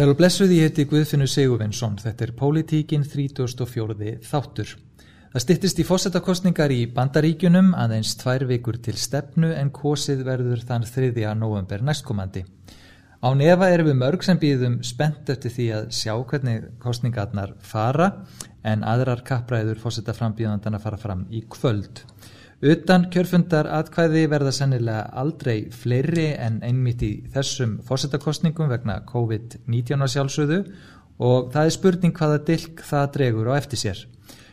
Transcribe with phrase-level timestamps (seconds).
[0.00, 4.14] Sæl og blessuð ég heiti Guðfinnur Sigurvinsson, þetta er Pólitíkin 34.
[4.24, 4.70] þáttur.
[5.34, 10.88] Það stittist í fósettakostningar í bandaríkjunum aðeins tvær vikur til stefnu en kosið verður þann
[10.88, 11.34] 3.
[11.36, 12.46] november næstkomandi.
[13.20, 18.08] Á nefa erum við mörg sem býðum spennt eftir því að sjá hvernig kostningarnar fara
[18.64, 22.06] en aðrar kappræður fósettaframbíðandana fara fram í kvöld.
[22.60, 30.58] Utan kjörfundar atkvæði verða sennilega aldrei fleiri en einmitt í þessum fórsetakostningum vegna COVID-19 sjálfsögðu
[31.24, 34.02] og það er spurning hvaða dilk það dregur á eftir sér.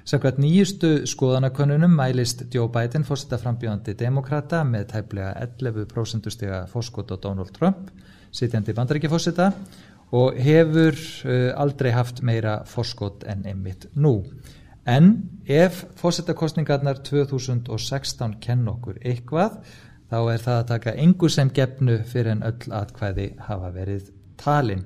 [0.08, 7.52] Samkvæmt nýjustu skoðanakönnunum mælist Joe Biden fórsetaframbjöðandi demokrata með tæplega 11% stega fórskot á Donald
[7.58, 7.90] Trump,
[8.32, 9.50] sitjandi bandaríkjafórseta
[10.16, 14.22] og hefur uh, aldrei haft meira fórskot en einmitt nú.
[14.88, 15.09] En
[15.52, 19.59] ef fósettakostningarnar 2016 kenn okkur eitthvað,
[20.08, 24.08] þá er það að taka engu sem gefnu fyrir en öll atkvæði hafa verið
[24.40, 24.86] talin.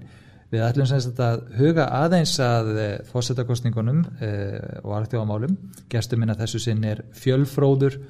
[0.51, 5.53] Við ætlum semst að huga aðeins að eh, fósettakostningunum eh, og artjóðamálum.
[5.91, 8.01] Gestur minna þessu sinn er fjölfróður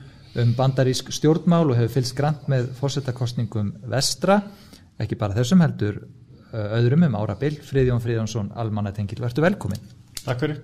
[0.42, 4.40] um bandarísk stjórnmál og hefur fylgst grann með fósettakostningum vestra,
[5.02, 7.60] ekki bara þessum heldur eh, öðrum um árabil.
[7.68, 9.90] Friðjón Friðjónsson, Almanatengil, verður velkomin.
[10.24, 10.64] Takk fyrir.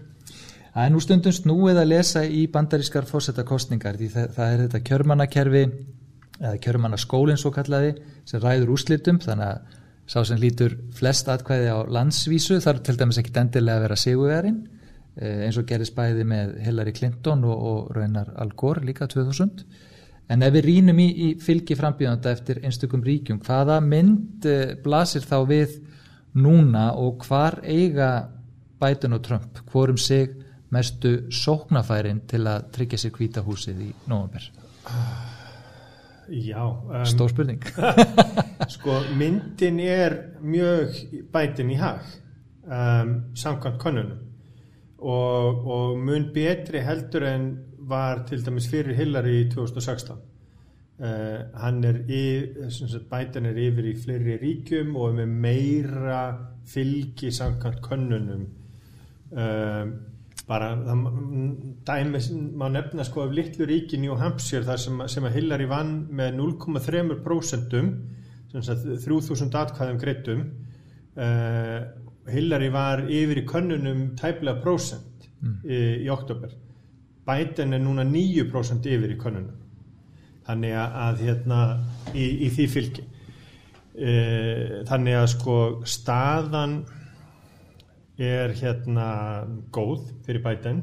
[0.77, 4.81] Það er nú stundum snúið að lesa í bandarískar fósettakostningar því það, það er þetta
[4.85, 5.61] kjörmannakerfi
[6.37, 7.95] eða kjörmannaskólinn svo kallaði
[8.29, 9.71] sem ræður úslitum þannig að
[10.13, 14.61] sá sem lítur flest atkvæði á landsvísu þarf til dæmis ekki endilega að vera sigurverðin
[15.17, 19.65] eh, eins og gerist bæði með Hillary Clinton og, og raunar Al Gore líka 2000
[20.29, 25.25] en ef við rínum í, í fylgi frambíðanda eftir einstökum ríkjum hvaða mynd eh, blasir
[25.25, 25.79] þá við
[26.37, 28.27] núna og hvar eiga
[28.77, 34.49] Biden og Trump hvorum sig mestu sóknafærin til að tryggja sér kvítahúsið í nógumber?
[36.27, 36.63] Já.
[36.63, 37.63] Um, Stór spurning.
[38.75, 40.97] sko myndin er mjög
[41.31, 42.03] bætin í hag
[42.67, 44.23] um, samkvæmt konunum
[44.97, 47.51] og, og mun betri heldur en
[47.87, 50.17] var til dæmis fyrir Hillary í 2016.
[50.97, 51.05] Uh,
[51.61, 52.23] hann er í,
[53.09, 56.21] bætin er yfir í fleiri ríkjum og með meira
[56.67, 58.47] fylgi samkvæmt konunum
[59.31, 59.91] um,
[60.47, 60.69] bara
[61.87, 62.19] dæmi
[62.55, 66.37] má nefna sko af litlu ríki New Hampshire þar sem, sem að Hillary vann með
[66.39, 67.75] 0,3%
[68.53, 70.45] 3000 atkvæðum greitum
[71.19, 71.81] uh,
[72.31, 75.59] Hillary var yfir í könnunum tæplega prosent mm.
[75.67, 76.55] í, í oktober
[77.27, 79.55] Biden er núna 9% yfir í könnunum.
[80.47, 81.61] Þannig að hérna
[82.15, 83.03] í, í því fylgi.
[83.97, 85.57] Uh, þannig að sko
[85.89, 86.77] staðan
[88.17, 89.07] er hérna
[89.73, 90.81] góð fyrir bæten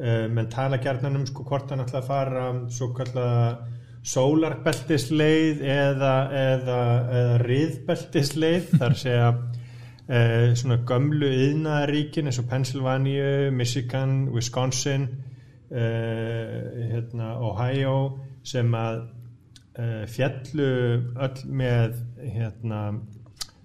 [0.00, 3.72] uh, menn tala gerðan um sko hvort hann ætla að fara svo kallega
[4.06, 6.80] sólarbeltisleið eða, eða,
[7.18, 15.08] eða riðbeltisleið þar segja uh, svona gömlu yðnaðaríkin eins og Pennsylvania, Michigan, Wisconsin
[15.70, 16.56] uh,
[16.92, 17.98] hérna, Ohio
[18.46, 19.06] sem að
[20.08, 20.66] fjallu
[21.20, 22.78] öll með hérna,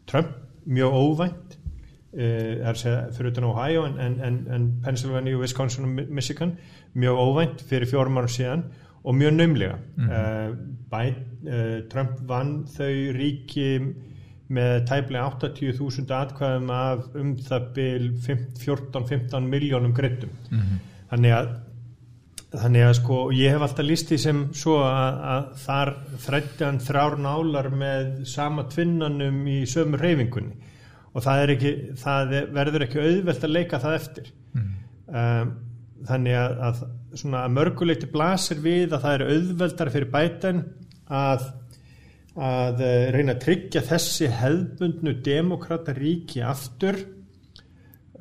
[0.09, 0.33] Trump
[0.67, 1.60] mjög óvænt
[2.13, 6.57] er að segja fyrir utan Ohio en, en, en Pennsylvania, Wisconsin og Michigan
[6.93, 8.65] mjög óvænt fyrir fjórum árum síðan
[9.03, 10.55] og mjög naumlega mm -hmm.
[10.91, 11.13] bæ,
[11.47, 13.93] uh, Trump vann þau ríki
[14.49, 20.79] með tæplega 80.000 atkvæðum af um það byl 14-15 miljónum greitum mm -hmm.
[21.09, 21.47] þannig að
[22.51, 25.93] þannig að sko ég hef alltaf því sem svo að, að þar
[26.25, 30.70] þrætti hann þrár nálar með sama tvinnanum í sömu reyfingunni
[31.11, 34.31] og það, ekki, það verður ekki auðvelt að leika það eftir.
[34.55, 34.71] Mm.
[35.11, 35.53] um,
[36.07, 36.83] þannig að, að,
[37.37, 40.61] að mörguleiti blasir við að það er auðveldar fyrir bæten
[41.11, 41.47] að,
[42.41, 47.03] að eh, reyna að tryggja þessi hefðbundnu demokrataríki aftur.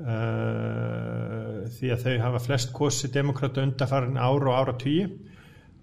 [0.00, 5.11] Uh, því að þau hafa flest kosi demokrata undarfarin ára og ára tíu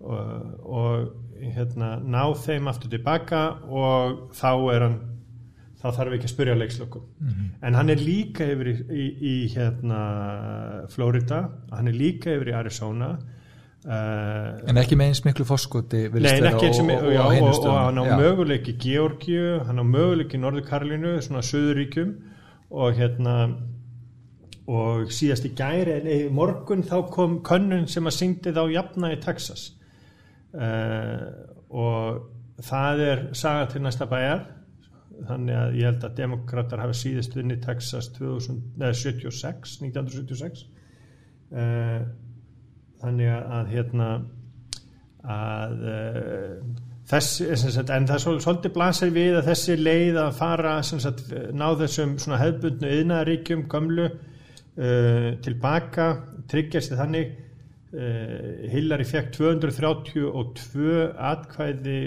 [0.01, 4.97] og, og hérna, ná þeim aftur tilbaka og þá er hann
[5.77, 7.49] þá þarf ekki að spyrja leikslökum mm -hmm.
[7.67, 10.01] en hann er líka yfir í, í, í hérna
[10.89, 11.41] Florida
[11.71, 13.11] hann er líka yfir í Arizona
[13.85, 18.01] uh, en ekki með eins miklu fórskoti Nei, ekki eins og, og, og, og hann
[18.01, 22.15] á möguleik í Georgiu hann á möguleik í Norður Karlinu svona Suðuríkjum
[22.71, 23.37] og hérna
[24.67, 29.19] og síðast í gæri í morgun þá kom könnun sem að syngdi þá jafna í
[29.23, 29.69] Texas.
[30.51, 32.25] Uh, og
[32.63, 34.43] það er saga til næsta bæjar
[35.27, 40.65] þannig að ég held að demokrater hafa síðust unni Texas 2076 1976
[41.51, 42.01] uh,
[43.01, 44.11] þannig að hérna
[45.27, 46.59] að uh,
[47.07, 51.21] Þess, sagt, en það er svolítið blasir við að þessi leið að fara sagt,
[51.55, 56.07] ná þessum hefðbundnu yðnaðaríkjum gömlu uh, tilbaka
[56.51, 57.31] tryggjast þannig
[57.87, 60.97] Hillary fekk 232
[61.29, 61.99] atkvæði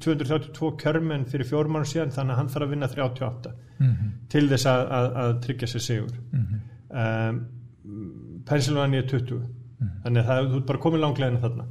[0.00, 4.10] 232 kjörmenn fyrir fjórmánu síðan þannig að hann þarf að vinna 38 mm -hmm.
[4.32, 6.60] til þess að, að, að tryggja sér sigur mm -hmm.
[7.02, 10.02] um, Pennsylvania 20 mm -hmm.
[10.02, 11.64] þannig að það er bara komið langleginu þarna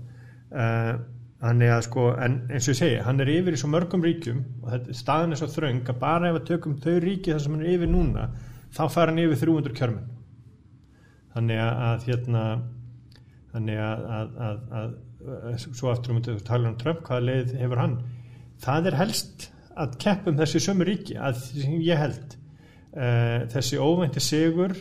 [0.52, 1.00] uh,
[1.38, 4.40] Þannig að sko, en eins og ég segi, hann er yfir í svo mörgum ríkjum
[4.64, 7.54] og þetta, staðin er svo þröng að bara ef að tökum þau ríki þar sem
[7.54, 8.24] hann er yfir núna,
[8.74, 10.08] þá fara hann yfir 300 kjörmenn.
[11.36, 12.44] Þannig að hérna,
[13.54, 14.08] þannig að,
[14.48, 14.96] að, að
[15.66, 18.00] svo aftur um að tala um Trump, hvaða leið hefur hann?
[18.64, 19.48] Það er helst
[19.78, 21.44] að keppum þessi sömu ríki, að
[21.86, 22.38] ég held,
[22.96, 24.74] uh, þessi óveinti sigur,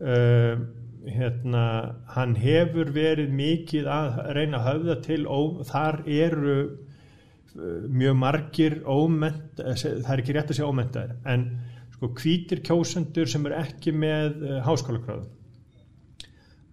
[0.00, 0.64] uh,
[1.04, 1.66] hérna,
[2.14, 8.80] hann hefur verið mikið að reyna að höfða til og þar eru uh, mjög margir
[8.88, 11.46] óment, eh, það er ekki rétt að segja ómentaðir en
[11.94, 15.28] sko hvítir kjósendur sem er ekki með háskólagráðu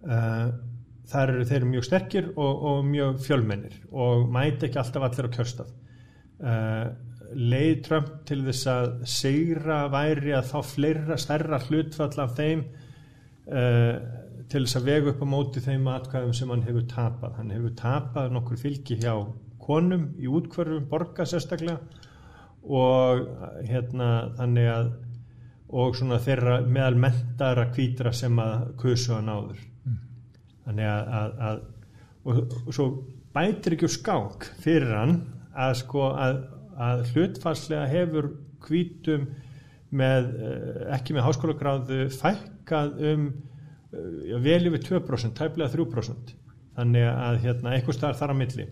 [0.08, 0.48] uh,
[1.10, 5.34] þar eru þeir mjög sterkir og, og mjög fjölmennir og mæti ekki alltaf allir á
[5.36, 5.72] kjörstað
[6.42, 6.86] uh,
[7.32, 12.64] leið Trump til þess að segra væri að þá fleira stærra hlutfall af þeim
[13.48, 13.94] uh,
[14.52, 17.38] til þess að vega upp á móti þeim atkvæðum sem hann hefur tapað.
[17.38, 19.14] Hann hefur tapað nokkur fylgi hjá
[19.62, 21.78] konum í útkvörfum, borga sérstaklega
[22.62, 23.24] og
[23.66, 24.92] hérna þannig að
[25.72, 29.62] og svona þeirra meðal mentara kvítra sem að kusu hann áður.
[30.66, 31.62] Þannig að, að, að
[32.22, 32.88] og, og svo
[33.34, 35.16] bætir ekki úr skák fyrir hann
[35.52, 36.42] að sko að,
[36.80, 38.28] að hlutfarslega hefur
[38.62, 39.26] kvítum
[39.92, 43.26] með, eh, ekki með háskólagráðu fækkað um
[43.92, 46.32] já, vel yfir 2%, tæplega 3%
[46.76, 48.68] þannig að hérna, eitthvað starf þar á milli.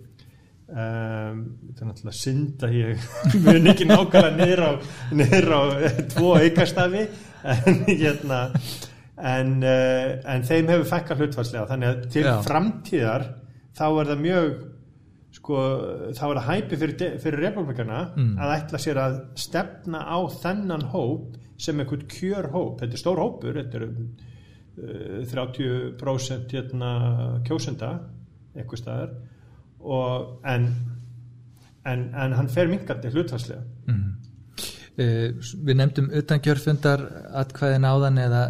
[0.71, 3.07] Um, þetta er náttúrulega synd að ég
[3.45, 4.71] mun ekki nákvæmlega niður á,
[5.19, 5.61] niður á
[6.13, 7.03] tvo aukastafi
[7.43, 8.39] en hérna
[9.27, 12.35] en, uh, en þeim hefur fekka hlutfarslega þannig að til já.
[12.47, 13.27] framtíðar
[13.77, 14.51] þá er það mjög
[15.37, 15.65] sko,
[16.19, 18.33] þá er það hæpi fyrir, fyrir republikana mm.
[18.41, 23.21] að ætla sér að stefna á þennan hóp sem eitthvað kjör hóp, þetta er stór
[23.21, 23.91] hópur þetta er
[25.29, 26.93] 30% hérna,
[27.45, 27.91] kjósenda
[28.55, 29.13] eitthvað staðar
[29.81, 30.71] og, en,
[31.89, 34.20] en, en hann fer minkandi hlutvarslega mm uh,
[35.01, 37.03] Við nefndum utan kjörfundar
[37.41, 38.41] atkvæðin áðan eða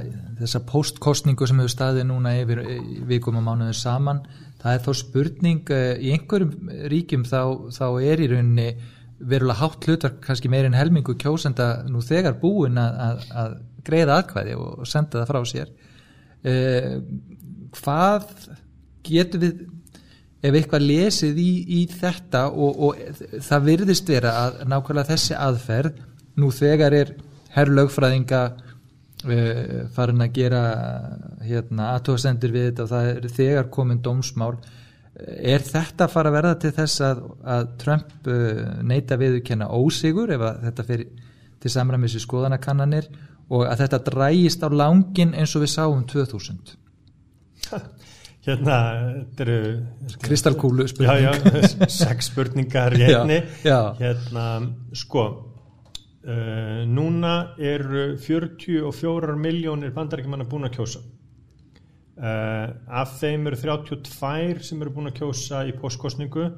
[0.41, 2.63] þessa postkostningu sem hefur staðið núna yfir
[3.07, 4.25] vikum og mánuður saman.
[4.61, 8.67] Það er þá spurning uh, í einhverjum ríkjum þá, þá er í rauninni
[9.21, 14.57] verulega hátt hlutar kannski meirinn helmingu kjósenda nú þegar búin að, að, að greiða atkvæði
[14.61, 15.73] og senda það frá sér.
[16.41, 16.97] Eh,
[17.77, 18.31] hvað
[19.07, 19.67] getur við
[20.41, 25.99] ef eitthvað lesið í, í þetta og, og það virðist vera að nákvæmlega þessi aðferð
[26.41, 27.15] nú þegar er
[27.55, 30.65] herrlaugfræðinga uh, farin að gera
[31.45, 34.55] hérna, aðtóðsendir við þetta og það er þegar komin dómsmál
[35.21, 37.25] er þetta fara að verða til þess að,
[37.57, 41.27] að Trump uh, neyta viðkenna ósigur ef þetta fyrir
[41.61, 43.11] til samræmis í skoðanakannanir
[43.51, 46.77] og að þetta drægist á langin eins og við sáum 2000
[48.41, 49.57] Hérna þetta eru
[50.25, 51.83] Kristalkúlu spurning.
[51.93, 53.43] sex spurningar einni.
[54.01, 54.47] hérna
[54.97, 55.27] sko
[56.25, 61.03] uh, núna eru 44 miljónir bandarækjumanna búin að kjósa.
[62.21, 66.49] Uh, af þeim eru 32 sem eru búin að kjósa í postkostningu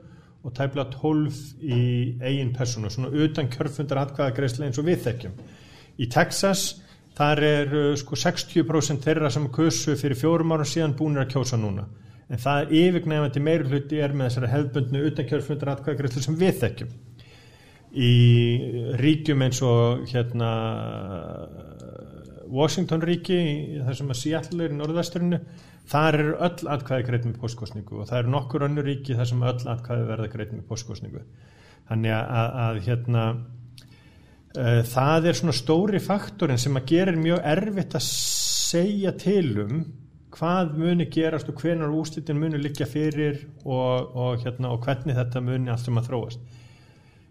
[0.42, 1.82] og tæpla 12 í
[2.18, 5.36] eigin persónu, svona utan kjörfundar atkvæða greiðslega eins og við þekkjum.
[6.02, 6.64] Í Texas
[7.14, 11.86] þar er sko 60% þeirra sem kursu fyrir fjórum árum síðan búinir að kjósa núna.
[12.32, 16.92] En það er yfirgnefandi meir hluti er með þessari hefðbundnu utankjörfundar atkvæðagreiflu sem við þekkjum
[17.92, 18.12] í
[19.00, 20.50] ríkjum eins og hérna
[22.52, 23.38] Washington ríki
[23.84, 25.40] þar sem að Seattle er í norðvesturinu
[25.92, 29.42] þar eru öll atkvæði greitt með postkostningu og það eru nokkur önnu ríki þar sem
[29.48, 31.24] öll atkvæði verða greitt með postkostningu
[31.88, 33.24] þannig að, að, að hérna
[34.52, 39.78] Eh, það er svona stóri faktorin sem að gera mjög erfitt að segja til um
[40.32, 45.40] hvað muni gerast og hvenar úslitin muni likja fyrir og, og, hérna, og hvernig þetta
[45.44, 46.44] muni allt sem að þróast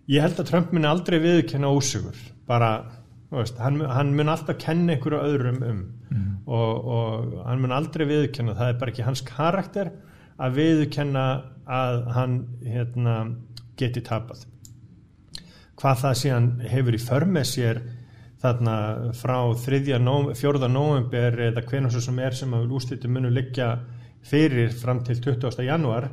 [0.09, 2.17] ég held að Trump muni aldrei viðkenna ósugur
[2.49, 2.71] bara,
[3.31, 6.29] veist, hann, hann muni alltaf kenna einhverju öðrum um mm.
[6.45, 9.91] og, og hann muni aldrei viðkenna það er bara ekki hans karakter
[10.41, 11.25] að viðkenna
[11.71, 13.17] að hann hérna,
[13.79, 14.45] geti tapað
[15.81, 17.81] hvað það síðan hefur í förmið sér
[18.41, 18.75] þarna
[19.17, 20.67] frá 4.
[20.69, 23.75] november eða hvernig sem er sem að úrslitum munu liggja
[24.25, 25.61] fyrir fram til 20.
[25.65, 26.09] januar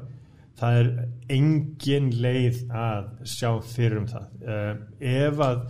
[0.59, 0.89] það er
[1.33, 4.27] engin leið að sjá fyrir um það.
[4.43, 5.63] Uh, ef að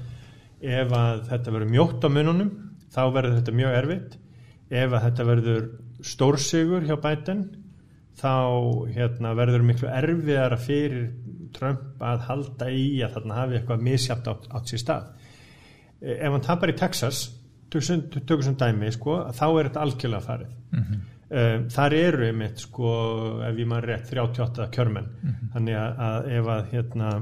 [0.59, 2.51] ef að þetta verður mjótt á mununum
[2.95, 4.19] þá verður þetta mjög erfitt.
[4.69, 5.67] Ef að þetta verður
[6.05, 7.45] stórsigur hjá bæten
[8.19, 8.35] þá
[8.95, 11.11] hérna, verður miklu erfiðara fyrir
[11.55, 15.13] Trump að halda í að þarna hafi eitthvað misjátt átt, átt sér stað.
[16.03, 17.29] Ef hann tapar í Texas
[17.71, 20.53] tökum sem dæmi sko, þá er þetta algjörlega farið.
[20.73, 21.07] Mm -hmm.
[21.31, 22.93] Um, þar eru einmitt sko,
[23.49, 25.53] ef ég maður rétt 38 kjörmenn mm -hmm.
[25.55, 27.13] þannig að, að ef að hérna,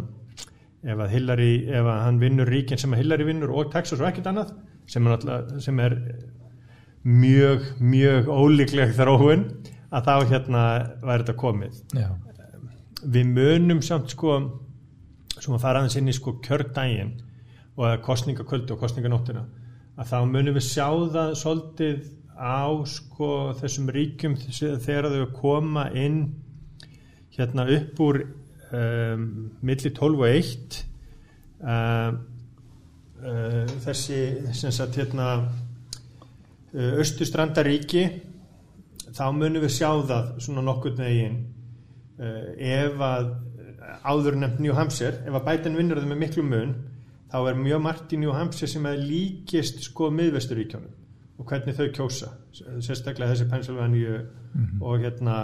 [0.87, 4.09] ef að Hillary ef að hann vinnur ríkin sem að Hillary vinnur og Texas og
[4.09, 4.55] ekkert annað
[4.87, 5.99] sem er, sem er
[7.07, 9.45] mjög mjög ólíkleg þróun
[9.95, 10.63] að þá hérna
[11.03, 12.09] væri þetta komið Já.
[13.03, 14.39] við munum samt sko
[15.37, 17.13] sem að fara aðeins inn í sko kjördægin
[17.77, 19.45] og kostningakvöldu og kostninganóttina
[19.97, 22.01] að þá munum við sjá það svolítið
[22.37, 26.27] á sko þessum ríkjum þegar þau koma inn
[27.37, 28.19] hérna upp úr
[28.73, 29.27] um,
[29.65, 30.77] milli 12 og 1
[31.61, 32.19] um,
[33.25, 34.21] uh, þessi
[34.57, 38.05] sem sagt hérna uh, Östustrandaríki
[39.17, 41.41] þá munum við sjá það svona nokkur negin
[42.21, 43.33] uh, ef að
[44.07, 46.77] áður nefnt New Hampshire ef að bæten vinnur það með miklu mun
[47.33, 51.06] þá er mjög margt í New Hampshire sem er líkist sko miðvesturíkjónum
[51.37, 54.83] og hvernig þau kjósa sérstaklega þessi Pennsylvania mm -hmm.
[54.83, 55.37] og hérna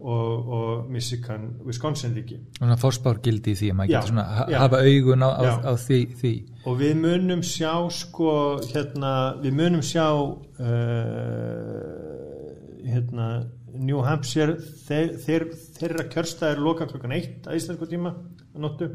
[0.00, 4.26] og, og Michigan, Wisconsin ríki Þannig að fórspár gildi í því að maður getur svona
[4.50, 4.58] já.
[4.58, 6.32] hafa augun á, á, á því, því
[6.66, 10.36] og við munum sjá sko hérna, við munum sjá uh,
[12.84, 13.26] hérna
[13.76, 14.56] New Hampshire
[14.86, 15.46] þeir, þeir,
[15.78, 18.10] þeirra kjörstaðir loka klokkan eitt að íslensku tíma
[18.54, 18.90] að notu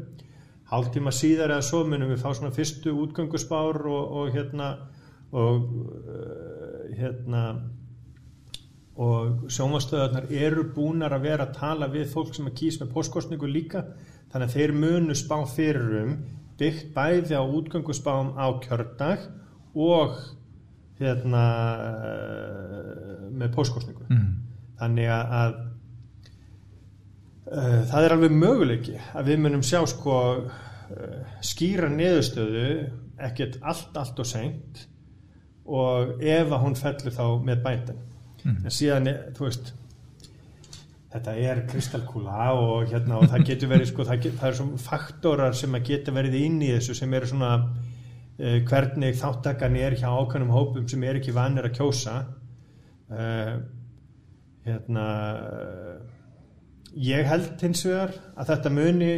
[0.72, 4.76] hálftíma síðar eða svo munum við fá svona fyrstu útgöngusbár og, og hérna
[5.32, 7.44] og uh, hérna
[9.02, 13.48] og sjónvastöðarnar eru búinar að vera að tala við fólk sem að kýs með postkostningu
[13.48, 13.86] líka.
[14.32, 16.12] Þannig að þeir munu spá fyrirum
[16.60, 19.24] byggt bæði á útgöngusbám á kjördag
[19.72, 20.18] og
[21.00, 21.44] hérna
[23.32, 24.28] með postkostningu mm.
[24.78, 25.56] þannig að
[27.52, 32.68] Uh, það er alveg möguleiki að við munum sjá sko uh, skýra niðurstöðu
[33.20, 34.84] ekkert allt, allt og seint
[35.66, 38.02] og ef að hún fellur þá með bætan
[38.42, 38.58] mm.
[38.64, 39.72] en síðan, þú veist
[41.12, 45.58] þetta er kristalkúla og, hérna, og það getur verið sko, það, það er svona faktorar
[45.58, 50.08] sem að geta verið inn í þessu sem eru svona uh, hvernig þáttakan er hjá
[50.08, 52.22] ákveðnum hópum sem er ekki vanir að kjósa
[54.64, 55.06] hérna
[56.96, 59.12] ég held hins vegar að þetta muni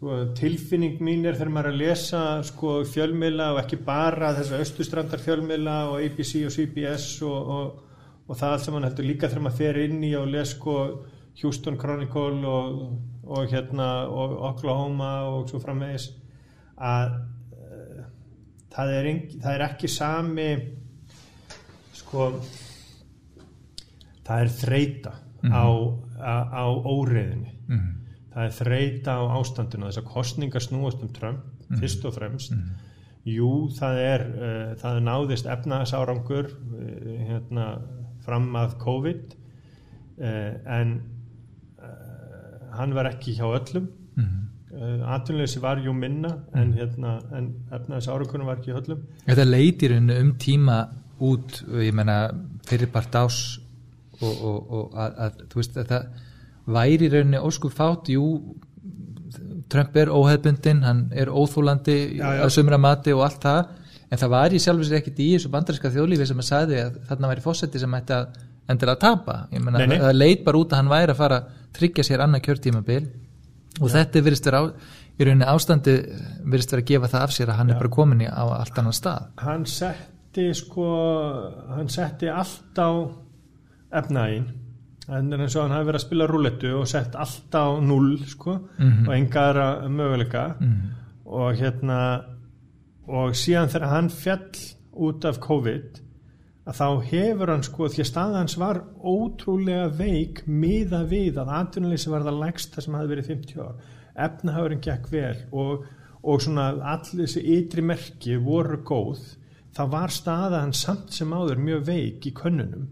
[0.00, 5.20] tilfinning mín er þegar maður er að lesa sko, fjölmila og ekki bara þessar austustrandar
[5.20, 7.82] fjölmila og ABC og CBS og, og,
[8.26, 10.76] og það allt sem mann heldur líka þegar maður fer inn í og les sko,
[11.42, 12.80] Houston Chronicle og,
[13.28, 16.08] og hérna og Oklahoma og svo framvegis
[16.80, 17.12] að
[17.60, 18.02] uh,
[18.72, 20.50] það, er það er ekki sami
[22.00, 22.32] sko
[24.24, 25.56] það er þreita mm -hmm.
[25.60, 25.64] á,
[26.24, 27.99] á, á óriðinni mm -hmm.
[28.30, 32.50] Það er þreita á ástandinu þess að kostningar snúast um Trump mm fyrst og fremst.
[32.50, 32.88] Mhm.
[33.30, 37.66] jú, það er uh, það er náðist efnaðsárangur uh, hérna,
[38.24, 39.34] fram að COVID
[40.18, 41.00] uh, en
[42.74, 43.86] hann var ekki hjá öllum.
[45.10, 46.76] Atvinnleysi var jú minna en, mhm.
[46.78, 49.04] hérna, en efnaðsárangunum var ekki hjá öllum.
[49.26, 50.80] Þetta leitir um tíma
[51.20, 52.30] út, ég menna
[52.66, 53.60] fyrirbart ás
[54.20, 56.06] og, og, og að, að þú veist að það
[56.76, 58.24] væri rauninni óskup fát jú,
[59.70, 63.60] Trump er óheðbundin hann er óþúlandi að sumra mati og allt það
[64.10, 66.78] en það var í sjálf og sér ekkit í þessu bandarinska þjóðlífi sem að sagði
[66.82, 69.36] að þarna væri fósetti sem ætti að endilega að tapa.
[69.54, 72.24] Ég menna að það leit bara út að hann væri að fara að tryggja sér
[72.24, 73.04] annað kjörtímabil.
[73.80, 73.92] Og Já.
[73.96, 74.64] þetta virðist vera á,
[75.14, 75.96] í rauninni ástandi
[76.42, 77.74] virðist vera að gefa það af sér að hann Já.
[77.74, 79.28] er bara komin í á allt annan stað.
[79.44, 80.88] Hann setti sko
[81.70, 82.90] hann setti allt á
[84.00, 84.50] efnaðin
[85.08, 88.58] en eins og hann hafi verið að spila rúlettu og sett allt á null sko,
[88.78, 89.08] mm -hmm.
[89.08, 90.88] og engaðra möguleika mm -hmm.
[91.24, 92.22] og hérna
[93.06, 94.50] og síðan þegar hann fjall
[94.92, 96.00] út af COVID
[96.66, 102.10] að þá hefur hann sko því að staðans var ótrúlega veik miða við að atvinnuleysi
[102.10, 103.74] var það lægst það sem hafi verið 50 ár
[104.26, 105.84] efnahagurinn gekk vel og,
[106.22, 109.20] og svona allir þessi ytri merki voru góð
[109.76, 112.88] það var staðan samt sem áður mjög veik í könnunum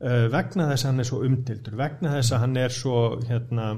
[0.00, 3.68] vegna þess að hann er svo umtildur vegna þess að hann er svo hérna,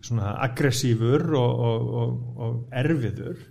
[0.00, 3.42] svona aggressífur og, og, og, og erfiður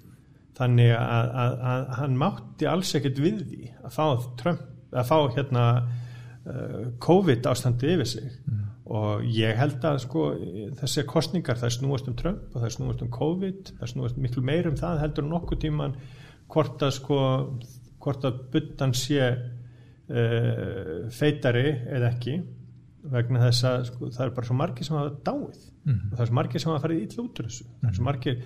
[0.58, 4.06] þannig að, að, að hann mátti alls ekkert við því að fá,
[4.40, 5.66] Trump, að fá hérna,
[6.48, 8.64] uh, COVID ástandi yfir sig mm.
[8.98, 10.28] og ég held að sko
[10.80, 14.72] þessi kostningar það snúast um Trump og það snúast um COVID það snúast miklu meir
[14.72, 15.98] um það heldur nokkuð tíman
[16.50, 17.20] hvort að sko
[18.02, 19.30] hvort að buttan sé
[20.10, 22.38] uh, feitari eða ekki
[23.12, 25.60] vegna þess að sko, það er bara svo margir sem hafa dáið.
[25.88, 26.00] Mm.
[26.12, 27.68] og það er svo margir sem hafa farið ítla út úr þessu.
[27.82, 28.40] Það er svo margir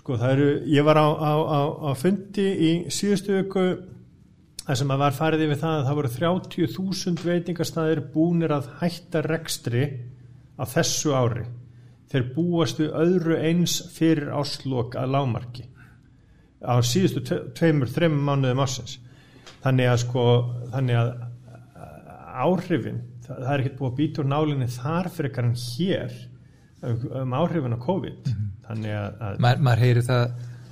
[0.00, 3.64] sko það eru, ég var á, á, á, á fundi í síðustu vöku
[4.66, 9.24] það sem að var farið yfir það að það voru 30.000 veitingastæðir búnir að hætta
[9.26, 9.82] rekstri
[10.60, 11.44] á þessu ári.
[12.10, 15.66] Þeir búastu öðru eins fyrir áslokk að lámarki
[16.60, 17.22] á síðustu
[17.56, 18.98] tveimur, þreimur mánuðum ásins
[19.64, 20.26] þannig að sko
[20.74, 21.10] þannig að
[22.40, 26.14] áhrifin það, það er ekkert búið að býta úr nálinni þar fyrir en hér
[26.82, 28.22] um, áhrifin á COVID.
[28.24, 28.54] Mm -hmm.
[28.68, 30.24] þannig að, að Ma, maður heyri það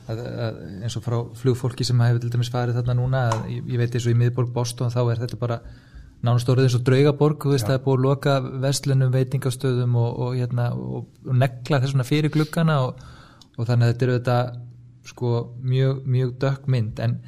[0.09, 3.68] að, að eins og frá flugfólki sem hefur til dæmis farið þarna núna að ég,
[3.75, 5.61] ég veit eins og í miðborg Boston þá er þetta bara
[6.25, 8.33] nánastórið eins og draugaborg veist, það er búið að loka
[8.64, 14.07] vestlunum veitingastöðum og, og, hérna, og, og negla þessuna fyrir glukkana og þannig að þetta
[14.07, 14.38] eru þetta
[15.09, 16.99] sko mjög, mjög dökk mynd.
[17.00, 17.18] En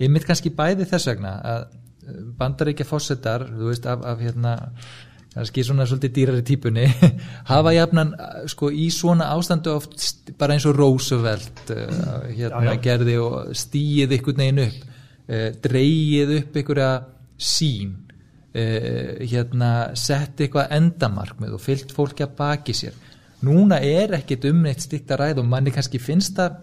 [0.00, 1.68] ég mitt kannski bæði þess vegna að
[2.40, 4.56] bandaríkja fósettar þú veist af, af hérna
[5.30, 6.86] kannski svona svolítið dýrari típunni
[7.52, 8.14] hafa jafnan
[8.50, 12.82] sko í svona ástandu oft bara eins og Roosevelt uh, hérna já, já.
[12.88, 14.86] gerði og stýið ykkur negin upp
[15.62, 17.04] dreyið upp ykkur að
[17.38, 17.92] sín
[18.50, 22.96] hérna sett eitthvað endamarkmið og fyllt fólki að baki sér
[23.46, 26.58] núna er ekkit um neitt stikt að ræða og manni kannski finnst það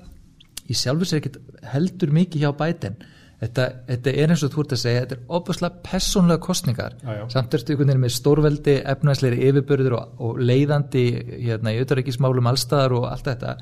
[0.67, 1.39] í sjálfur sér ekkit
[1.71, 2.99] heldur mikið hjá bæten
[3.37, 7.09] Þetta, þetta er eins og þú ert að segja, þetta er opuslega personlega kostningar, já,
[7.19, 7.25] já.
[7.35, 11.03] samt erstu einhvern veginn með stórveldi, efnaðsleiri yfirbörður og, og leiðandi
[11.43, 13.53] hérna, í auðvaríkismálum allstaðar og allt þetta.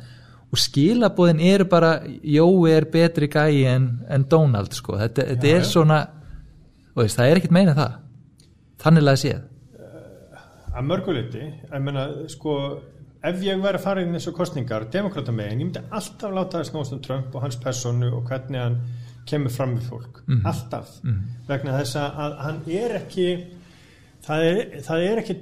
[0.45, 5.57] Og skilabóðin eru bara Jói er betri gæi en, en Donald sko, þetta, þetta já,
[5.59, 5.99] er svona
[6.95, 8.01] og þess, það er ekkit meina það.
[8.85, 9.41] Þannig að séð.
[10.75, 12.53] Að mörguleiti, ég menna sko,
[13.27, 16.69] ef ég væri að fara inn þessu kostningar, demokrata megin, ég myndi alltaf láta það
[16.69, 18.79] snóðast um Trump og hans personu og hvernig hann
[19.25, 20.47] kemur fram við fólk mm -hmm.
[20.51, 21.47] alltaf mm -hmm.
[21.47, 23.27] vegna þess að hann er ekki
[24.25, 25.37] það er, það er ekki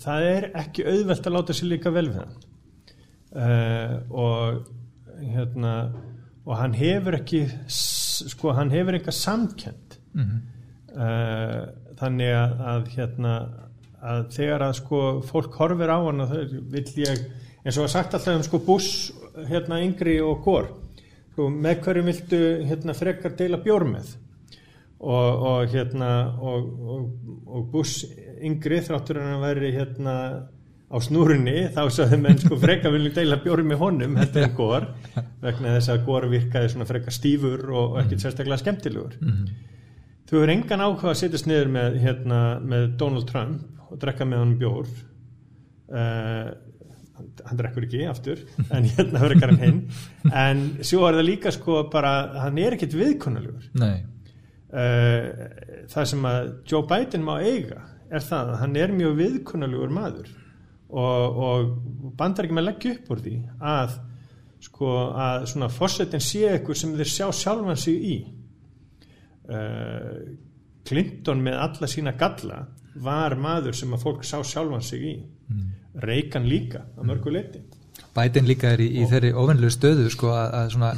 [0.00, 2.34] það er ekki auðvelt að láta sér líka vel við hann
[3.36, 4.66] uh, og
[5.20, 5.74] hérna
[6.46, 10.40] og hann hefur ekki sko hann hefur eitthvað samkend mm -hmm.
[10.96, 11.66] uh,
[12.00, 13.34] þannig að, að hérna
[14.00, 17.24] að þegar að sko fólk horfir á hann og það vil ég
[17.64, 19.12] eins og að sagt alltaf um sko Bush
[19.48, 20.70] hérna yngri og gór
[21.40, 24.12] sko, með hverju viltu hérna, frekar deila bjór með
[25.00, 27.04] og, og hérna og, og,
[27.48, 28.04] og Bush
[28.44, 30.16] yngri þráttur en að veri hérna
[30.90, 34.88] á snúrunni þá sagði menn sko frekar viljum deila bjór með honum heldur en gór
[35.40, 39.52] vegna þess að gór virkaði svona frekar stífur og ekkert sérstaklega skemmtilegur mm -hmm.
[40.28, 44.42] þú hefur engan áhuga að setjast niður með, hérna, með Donald Trump og drekka með
[44.44, 44.90] hann bjór
[45.94, 46.50] uh,
[47.46, 49.80] hann drekkur ekki aftur en hérna ekki hann hinn.
[50.30, 52.14] En svo er það líka sko bara
[52.46, 53.70] hann er ekkit viðkonulegur
[54.72, 55.30] uh,
[55.90, 60.30] það sem að Joe Biden má eiga er það að hann er mjög viðkonulegur maður
[60.90, 63.34] og, og bandar ekki með að leggja upp úr því
[63.72, 63.98] að
[64.60, 68.16] sko að svona fórsetin sé ekkur sem þeir sjá sjálfan sig í.
[69.50, 70.36] Uh,
[70.86, 72.64] Clinton með alla sína galla
[73.00, 75.14] var maður sem að fólk sá sjálfan sig í
[75.50, 75.68] mm.
[76.06, 77.64] Reykján líka að mörgu leiti
[78.14, 80.92] Bætin líka er í, í þeirri ofennlu stöðu sko að, að svona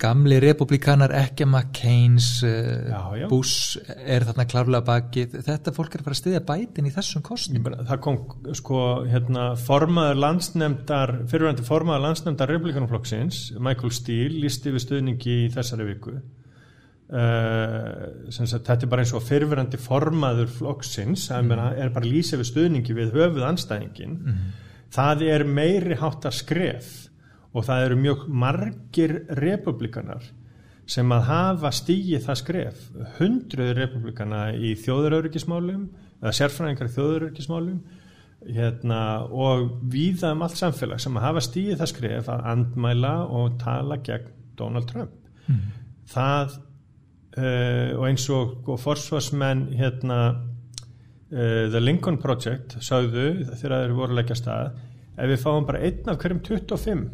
[0.00, 5.26] gamli republikanar ekki McCain's uh, Bush er þarna klárlega baki.
[5.30, 8.20] Þetta fólk er að fara að stiðja bætin í þessum kostnum það kom
[8.58, 15.88] sko hérna formaður landsnemndar fyrirvændi formaður landsnemndar republikanumflokksins Michael Steele lísti við stöðningi í þessari
[15.92, 16.18] viku
[17.04, 21.50] Uh, sagt, þetta er bara eins og fyrfirandi formaður flokksins mm.
[21.76, 24.38] er bara lýsið við stuðningi við höfuð anstæðingin mm.
[24.96, 26.88] það er meiri háttar skref
[27.52, 30.24] og það eru mjög margir republikanar
[30.96, 32.82] sem að hafa stígið það skref
[33.20, 35.86] hundruður republikana í þjóðuröryggismálum
[36.22, 37.78] eða sérfræðingar í þjóðuröryggismálum
[38.48, 43.58] hérna, og viða um allt samfélag sem að hafa stígið það skref að andmæla og
[43.60, 45.12] tala gegn Donald Trump
[45.52, 45.66] mm.
[46.08, 46.62] það
[47.38, 54.18] uh, og eins og, og forsvarsmenn hérna uh, The Lincoln Project sagðu þegar þeir voru
[54.18, 54.74] leggja stað
[55.14, 57.04] ef við fáum bara einn af hverjum 25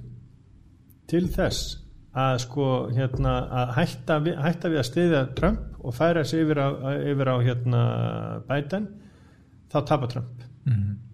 [1.11, 1.77] til þess
[2.21, 6.59] að sko hérna að hætta við, hætta við að stiðja Trump og færa þessi yfir
[6.59, 6.69] á,
[7.13, 7.85] yfir á hérna
[8.49, 8.89] Biden
[9.71, 10.43] þá tapar Trump.
[10.67, 11.10] Mm -hmm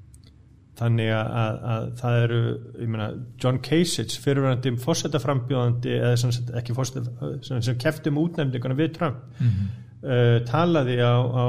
[0.77, 2.41] þannig að, að, að það eru
[2.93, 3.09] meina,
[3.41, 9.47] John Kasich fyrirverandi fórsetaframbjóðandi eða sem, ekki fórseta sem, sem keftum útnefninguna við Trump mm
[9.47, 9.71] -hmm.
[10.05, 11.45] uh, talaði á, á,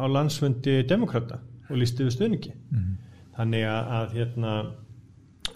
[0.00, 2.88] á landsfundi demokrata og lístu við stuðningi mm.
[3.36, 4.54] þannig að, að hérna,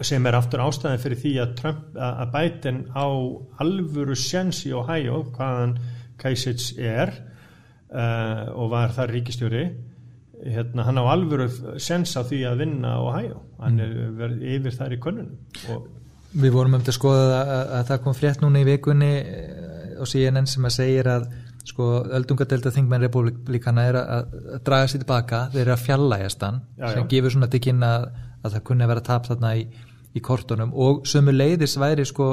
[0.01, 3.07] sem er aftur ástæðin fyrir því að, Trump, að Biden á
[3.63, 5.77] alvöru sjens í Ohio hvaðan
[6.21, 7.13] Kasich er
[7.89, 9.65] uh, og var þar ríkistjóri
[10.43, 11.47] hérna, hann á alvöru
[11.81, 13.41] sens á því að vinna Ohio.
[13.61, 15.93] Hann er verið yfir þar í konunum og
[16.37, 19.11] Við vorum um til að skoða að, að, að það kom frétt núna í vikunni
[19.95, 21.29] og eh, CNN sem að segir að
[21.67, 25.39] sko öldungadelta þingmenn republikana er að, að draga sér tilbaka.
[25.53, 27.07] Þeir eru að fjallægast hann já, sem já.
[27.15, 27.91] gefur svona til kynna
[28.43, 29.65] að það kunni að vera tap þarna í,
[30.13, 30.75] í kortunum.
[30.75, 32.29] Og sömu leiðis væri sko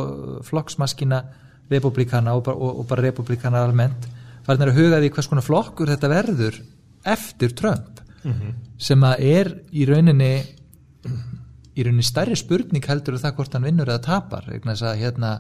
[0.50, 1.22] flokksmaskina
[1.70, 4.10] republikana og, og, og bara republikana almennt
[4.44, 6.58] farin að huga því hvers konar flokkur þetta verður
[7.04, 8.52] eftir Trump mm -hmm.
[8.78, 10.34] sem að er í rauninni
[11.74, 15.32] í rauninni stærri spurning heldur það hvort hann vinnur eða tapar að hérna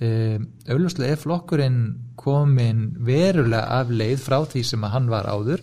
[0.00, 1.80] um, auðvitað er flokkurinn
[2.16, 5.60] komin verulega af leið frá því sem að hann var áður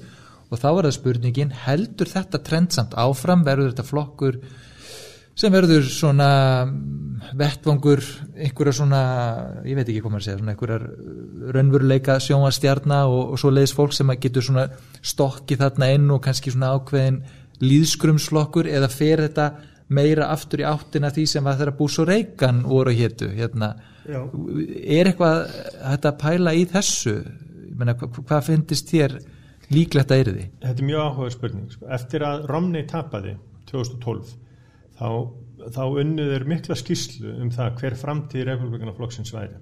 [0.49, 4.39] og þá er það spurningin heldur þetta trendsamt áfram verður þetta flokkur
[5.35, 6.29] sem verður svona
[7.35, 8.01] vettvangur
[8.35, 9.01] einhverja svona,
[9.67, 10.85] ég veit ekki hvað maður segja svona einhverjar
[11.55, 14.67] raunveruleika sjónastjarnar og, og svo leiðis fólk sem getur svona
[15.01, 17.23] stokki þarna inn og kannski svona ákveðin
[17.63, 19.49] líðskrumsflokkur eða fer þetta
[19.95, 23.75] meira aftur í áttina því sem var þeirra bús og reikan voru héttu hérna.
[24.07, 25.43] er eitthvað
[25.81, 27.19] þetta pæla í þessu
[27.75, 29.17] Menna, hvað finnist þér
[29.73, 30.43] líklegt að er því?
[30.63, 31.87] Þetta er mjög áhuga spurning sko.
[31.91, 33.33] eftir að Romney tapaði
[33.67, 34.44] 2012
[34.99, 35.07] þá,
[35.75, 39.57] þá unnuður mikla skýslu um það hver framtíð republikanaflokksins væri.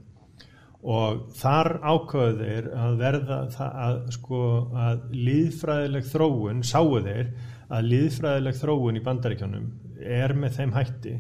[0.84, 4.39] Og þar ákvöðu þeir að verða það að sko
[4.86, 7.30] að líðfræðileg þróun sáu þeir
[7.74, 9.69] að líðfræðileg þróun í bandaríkjónum
[10.04, 11.13] er með þeim hætti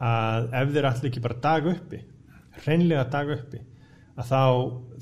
[0.00, 2.00] að ef þeir allir ekki bara dag uppi
[2.64, 3.60] hreinlega dag uppi
[4.20, 4.42] að þá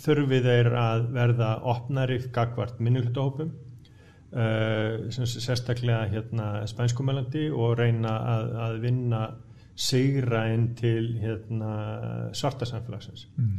[0.04, 3.54] þurfi þeir að verða opnari gagvart minnulutahópum
[4.28, 9.20] Uh, sérstaklega hérna spænskumælandi og reyna að, að vinna
[9.72, 11.70] sigra inn til hérna,
[12.36, 13.54] svarta samfélagsins mm.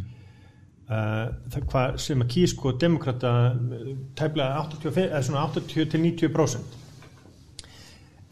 [0.92, 3.32] uh, það hvað sem að kísko demokrata
[4.20, 6.78] tæmlega 80-90%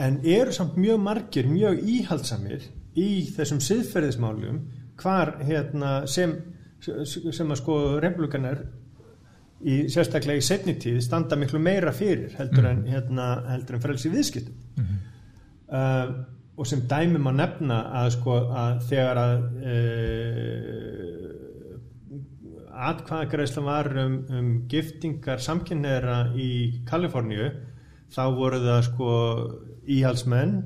[0.05, 2.61] en eru samt mjög margir, mjög íhaldsamir
[2.97, 4.61] í þessum siðferðismálum
[5.01, 6.37] hvar hérna, sem,
[6.85, 8.61] sem að sko republikanar
[9.65, 12.71] í sérstaklega í setnitíð standa miklu meira fyrir heldur mm.
[12.71, 14.97] en, hérna, heldur en frelsi viðskiptum mm -hmm.
[15.79, 16.07] uh,
[16.57, 19.35] og sem dæmum að nefna að sko að þegar að
[19.71, 21.27] uh,
[22.77, 27.49] atkvæðagreisla var um, um giftingar samkynneira í Kaliforníu
[28.13, 29.09] þá voru það sko
[29.87, 30.61] íhalsmenn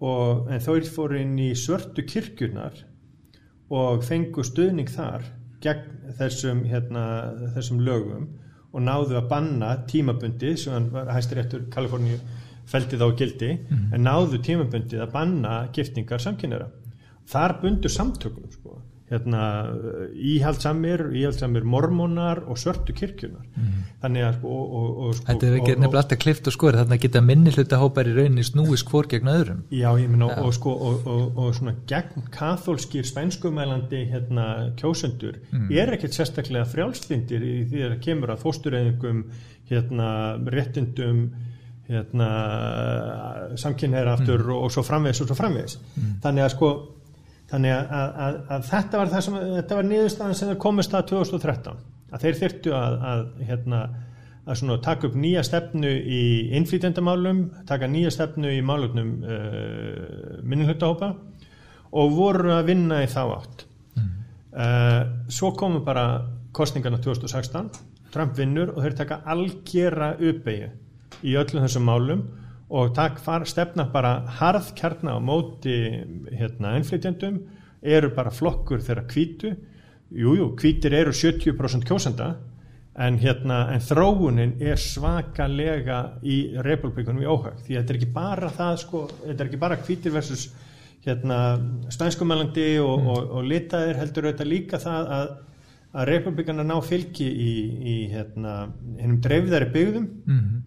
[0.00, 2.84] og en þó fór inn í svörtu kirkjunar
[3.70, 5.24] og fengu stuðning þar
[5.64, 7.04] gegn þessum, hérna,
[7.56, 8.28] þessum lögum
[8.72, 12.18] og náðu að banna tímabundi sem hæstir eftir Kaliforníu
[12.68, 16.68] feldi þá gildi mm en náðu tímabundið að banna giftingar samkynera
[17.28, 19.42] þar bundur samtökum sko hérna,
[20.12, 23.78] íhaldsamir, íhaldsamir mormónar og svörtu kirkjunar mm.
[24.02, 26.98] þannig að og, og, og, sko, Þetta er ekki nefnilega alltaf klift og skor þannig
[26.98, 30.42] að geta minni hluta hópar í rauninni snúi skor gegn öðrum Já, ég minna ja.
[30.44, 34.48] og sko og svona gegn kathólskir spænskumælandi hérna
[34.80, 35.70] kjósendur mm.
[35.72, 39.24] er ekkert sérstaklega frjálslindir í því að kemur að fóstureyðingum
[39.72, 40.10] hérna
[40.52, 41.24] réttindum
[41.88, 42.28] hérna
[43.56, 44.54] samkynneira aftur mm.
[44.60, 46.14] og svo framvegs og svo framvegs mm.
[46.24, 46.72] þannig að sko
[47.48, 49.12] þannig að, að, að þetta var
[49.78, 53.80] var niðurstaðan sem komist að 2013 að þeir þyrtu að, að hérna,
[54.84, 56.22] taka upp nýja stefnu í
[56.56, 61.12] innflýtendamálum taka nýja stefnu í málutnum uh, minnihlutahópa
[61.98, 63.64] og voru að vinna í þá átt.
[63.96, 64.10] Mm.
[64.56, 66.08] uh, svo komu bara
[66.56, 67.70] kostningarna 2016
[68.12, 70.70] Trump vinnur og þeir taka algjera uppeyju
[71.28, 72.22] í öllum þessum málum
[72.68, 75.76] og takk far stefna bara harð kjarna á móti
[76.28, 77.40] hérna innflytjandum
[77.82, 79.54] eru bara flokkur þeirra kvítu
[80.12, 82.34] jújú, kvítir eru 70% kjósanda
[82.98, 87.60] en hérna en þróunin er svakalega í republikunum í óhag.
[87.62, 90.48] Því þetta er ekki bara það sko, þetta er ekki bara kvítir versus
[91.04, 91.36] hérna
[91.94, 93.12] spænskumælandi og, mm.
[93.12, 95.36] og, og litaðir heldur þetta líka það að
[95.98, 98.54] að republikana ná fylgi í, í hérna
[98.98, 100.08] hennum dreifðari byggðum.
[100.28, 100.64] Mm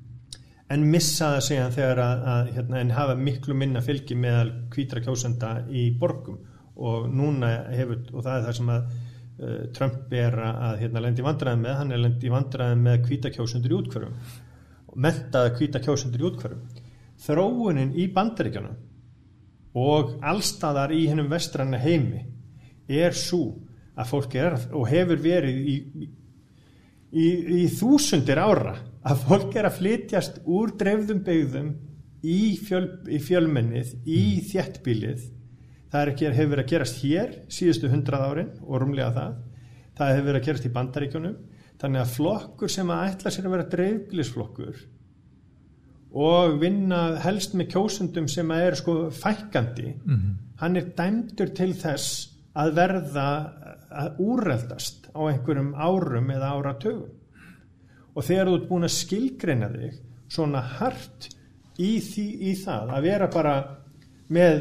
[0.72, 5.04] en missa það segja þegar að, að hérna, en hafa miklu minna fylgi meðal kvítra
[5.04, 6.40] kjósenda í borgum.
[6.82, 11.26] Og núna hefur, og það er það sem að uh, Trump er að hérna, lendi
[11.26, 14.16] vandræði með, hann er lendi vandræði með kvíta kjósendur í útkverfum
[14.92, 16.88] og mentaða kvíta kjósendur í útkverfum
[17.22, 18.72] þróunin í bandaríkjana
[19.78, 22.24] og allstaðar í hennum vestranna heimi
[22.92, 23.54] er svo
[23.96, 25.76] að fólk er og hefur verið í,
[27.12, 27.28] í,
[27.62, 31.72] í þúsundir ára að fólk er að flytjast úr dreifðum byggðum
[32.22, 35.24] í, fjöl, í fjölmennið, í þjættbílið
[35.92, 39.40] það er ekki, hefur verið að gerast hér síðustu hundrað árin og rúmlega það.
[39.98, 41.40] Það hefur verið að gerast í bandaríkjónum
[41.82, 44.86] þannig að flokkur sem að ætla sér að vera dreifbílisflokkur
[46.22, 51.74] og vinna helst með kjósundum sem að er sko fækandi mm hann er dæmdur til
[51.74, 52.28] þess
[52.62, 53.28] að verða
[54.02, 60.00] að úreldast á einhverjum árum eða áratögum og þegar þú ert búin að skilgreina þig
[60.32, 61.30] svona hart
[61.80, 63.56] í, því, í það að vera bara
[64.32, 64.60] með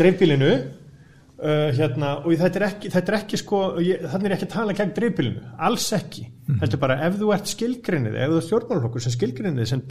[0.00, 4.54] dreifbílinu uh, hérna, og þetta er ekki, þetta er ekki sko, þannig er ekki að
[4.54, 6.60] tala gegn dreifbílinu, alls ekki mm -hmm.
[6.62, 9.84] þetta er bara ef þú ert skilgreinið, ef þú ert stjórnmálflokkur sem skilgreinið sem,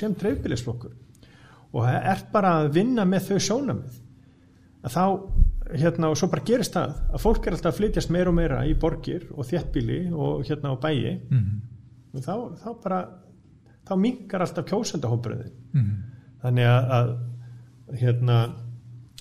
[0.00, 0.96] sem dreifbílisflokkur
[1.70, 4.00] og ert bara að vinna með þau sjónamið
[4.82, 5.04] að þá
[5.78, 8.60] hérna og svo bara gerist það að fólk er alltaf að flytjast meira og meira
[8.66, 11.60] í borgir og þjettbíli og hérna á bæi mm -hmm.
[12.14, 13.00] og þá, þá bara
[13.86, 15.96] þá mingar alltaf kjósendahópurinn mm -hmm.
[16.42, 17.16] þannig að, að
[18.00, 18.36] hérna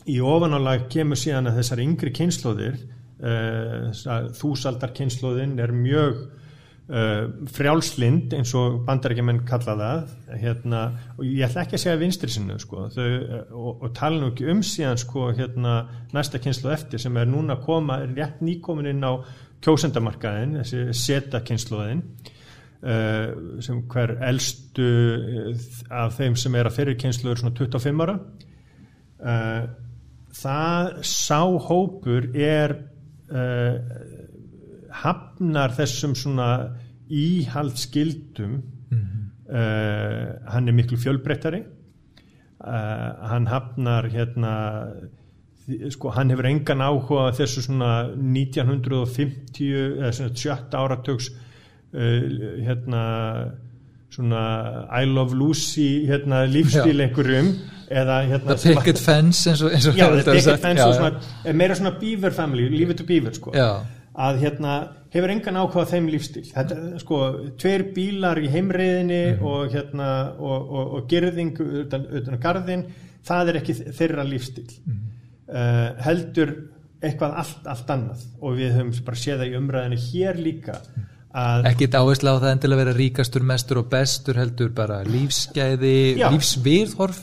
[0.07, 2.77] í ofanálag kemur síðan að þessar yngri kynnslóðir
[3.23, 3.91] eh,
[4.39, 6.29] þúsaldar kynnslóðin er mjög
[6.89, 10.79] Uh, frjálslind eins og bandarækjumenn kalla það hérna,
[11.19, 14.31] og ég ætla ekki að segja vinstri sinnu sko, þau, uh, og, og tala nú
[14.31, 15.75] ekki um síðan sko, hérna,
[16.17, 19.21] næsta kynslu eftir sem er núna að koma, er rétt nýkomin inn á
[19.61, 24.89] kjósendamarkaðin, þessi seta kynsluðin uh, sem hver eldstu
[25.93, 28.17] af þeim sem er að fyrir kynslu er svona 25 ára.
[30.39, 32.79] Það sá hópur er
[35.03, 36.49] hafnar þessum svona
[37.09, 38.51] íhaldskildum
[38.91, 39.23] mm -hmm.
[39.49, 41.63] uh, hann er miklu fjölbreyttari.
[42.59, 44.53] Uh, hann hafnar hérna
[45.89, 51.29] sko hann hefur engan áhuga þessu svona 1950 eða svona 70 áratöks
[51.93, 52.21] uh,
[52.67, 53.03] hérna
[54.09, 54.41] svona
[55.01, 57.53] I love Lucy hérna lífstíl einhverjum
[57.89, 61.53] eða hérna The Picket Fence eins og, eins og já, The Picket Fence og svona
[61.53, 63.53] meira svona Beaver Family, lífið til Beaver sko.
[63.55, 63.85] Já
[64.19, 64.73] að hérna
[65.13, 66.45] hefur engan ákváð þeim lífstíl.
[66.51, 67.19] Þetta, sko,
[67.59, 69.45] tveir bílar í heimriðinni mm.
[69.47, 71.53] og hérna og, og, og gerðing
[71.83, 72.83] utan, utan á gardin
[73.27, 74.99] það er ekki þeirra lífstíl mm.
[75.53, 76.55] uh, heldur
[76.99, 78.25] eitthvað allt, allt annað.
[78.43, 80.81] Og við höfum bara séð það í umræðinu hér líka
[81.69, 85.99] ekkit áherslu á það en til að vera ríkastur, mestur og bestur heldur bara lífsgæði,
[86.23, 87.19] lífsviðhorf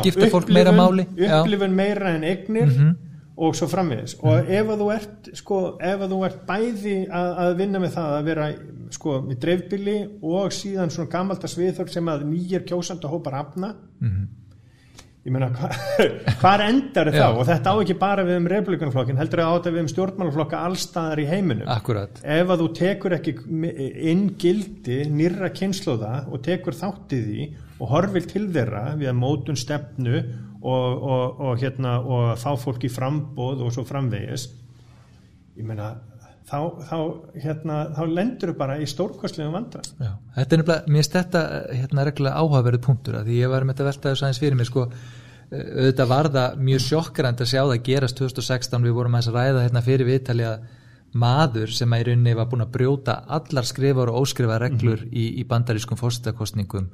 [0.00, 1.04] skipta fólk meira máli.
[1.12, 3.09] Upplifun meira en egnir mm -hmm
[3.40, 4.26] og svo frammiðis mm.
[4.28, 7.94] og ef að þú ert sko, ef að þú ert bæði að, að vinna með
[7.94, 8.50] það að vera
[8.96, 13.70] sko með dreifbili og síðan svona gammaldags viðþörf sem að nýjir kjósand að hópa rafna
[14.02, 14.26] mm.
[15.24, 15.48] ég meina
[16.42, 19.90] hvað endar það og þetta á ekki bara við um republikanflokkin heldur að við um
[19.94, 22.20] stjórnmálaflokka allstaðar í heiminum Akkurat.
[22.20, 23.36] ef að þú tekur ekki
[24.12, 27.50] inn gildi nýra kynnslóða og tekur þáttið í
[27.80, 30.24] og horfil til þeirra við að mótun stefnu
[30.60, 34.48] og, og, og, hérna, og fá fólk í frambóð og svo framvegis.
[35.56, 35.94] Ég meina
[36.50, 36.98] þá, þá,
[37.44, 41.42] hérna, þá lendur þau bara í stórkostlegum vandra Já, Þetta er nefnilega, mér finnst þetta
[41.76, 44.86] hérna reglulega áhugaverðu punktur að því ég var með þetta veltaðu sæðins fyrir mér sko
[45.50, 49.84] auðvitað var það mjög sjokkrand að sjá það gerast 2016 við vorum að ræða hérna
[49.86, 50.68] fyrir viðtali að
[51.20, 55.10] maður sem að í rauninni var búin að brjóta allar skrifar og óskrifa reglur mm
[55.10, 56.86] í, í bandarískum fórstakostningum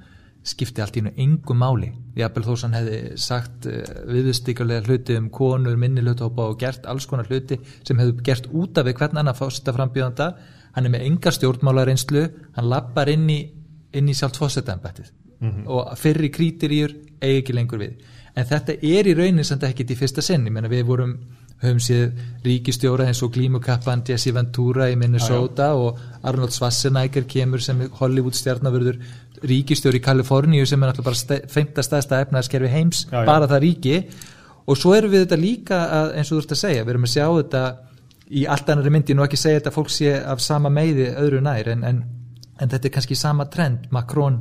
[0.46, 1.90] skipti allt í nú engum máli.
[2.16, 3.80] Jafnvel þó sem hefði sagt uh,
[4.10, 8.78] viðstíkulega hluti um konur, minni hluthópa og gert alls konar hluti sem hefði gert út
[8.78, 10.30] af hvern annar fósita frambjöðanda
[10.76, 13.40] hann er með enga stjórnmálareynslu hann lappar inn í,
[13.96, 15.08] inn í sjálft fósitaðanbættið
[15.40, 15.66] mm -hmm.
[15.72, 17.96] og fyrri krítiríur eigi ekki lengur við.
[18.36, 21.16] En þetta er í raunin sem þetta ekkit í fyrsta sinn, ég menna við vorum
[21.62, 27.62] höfum séð ríkistjóra eins og glímukappan Jesse Ventura í Minnesota ah, og Arnold Schwarzenegger kemur
[27.64, 28.98] sem Hollywood stjarnavörður
[29.46, 33.26] ríkistjóri í Kaliforníu sem er náttúrulega bara feimta staðsta efnaðarskerfi heims, já, já.
[33.28, 34.02] bara það ríki.
[34.66, 37.06] Og svo erum við þetta líka að, eins og þú ert að segja, við erum
[37.06, 37.64] að sjá þetta
[38.26, 41.70] í allt annari myndi, nú ekki segja þetta fólk sé af sama meiði öðru nær
[41.72, 42.02] en, en,
[42.58, 43.86] en þetta er kannski sama trend.
[43.94, 44.40] Macron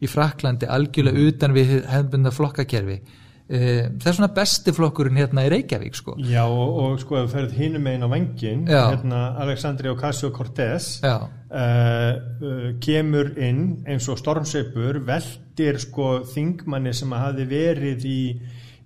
[0.00, 1.28] í Fraklandi algjörlega mm.
[1.32, 2.98] utan við hefðbunda flokkakerfi
[3.44, 6.14] það er svona besti flokkurinn hérna í Reykjavík sko.
[6.24, 12.70] Já og, og sko að ferð hinnum einn á vengin hérna Aleksandri Ocasio-Cortez uh, uh,
[12.80, 18.18] kemur inn eins og stormseipur veldir sko þingmanni sem að hafi verið í,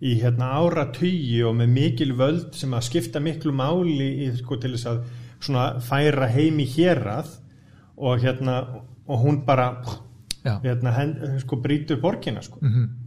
[0.02, 4.74] í hérna áratugji og með mikil völd sem að skipta miklu máli í, sko, til
[4.74, 5.02] þess að
[5.38, 7.36] svona færa heimi hérað
[7.94, 8.64] og hérna
[9.06, 9.76] og hún bara
[10.42, 12.58] hérna, hend, sko brítur borgina sko.
[12.58, 12.97] Mm -hmm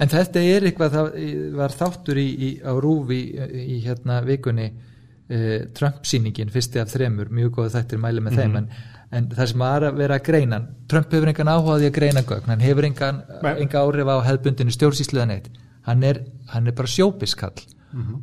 [0.00, 4.66] En þetta er eitthvað, það var þáttur í, í, á rúfi í, í hérna vikunni
[4.70, 8.68] uh, Trump-sýningin, fyrsti af þremur mjög góða þættir mæli með þeim en,
[9.16, 10.60] en það sem var að vera að greina
[10.90, 13.54] Trump hefur engan áhugaði að greina gögn hann hefur engan, Nei.
[13.66, 15.50] enga áhrif á hefðbundinu stjórnsýsluðan eitt
[15.86, 17.54] hann er, hann er bara sjópiskall.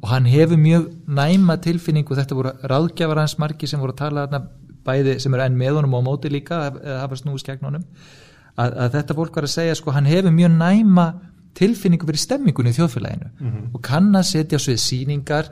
[0.04, 4.42] Og hann hefur mjög næma tilfinningu þetta voru ráðgjafar hans margi sem voru að tala
[4.84, 7.86] bæði sem eru enn með honum og móti líka eða hafa snúist gegn honum
[8.56, 11.08] að, að þetta fólk var að segja sko hann hefur mjög næma
[11.58, 15.50] tilfinningu fyrir stemmingunni í þjóðfélaginu og kann að setja á svið síningar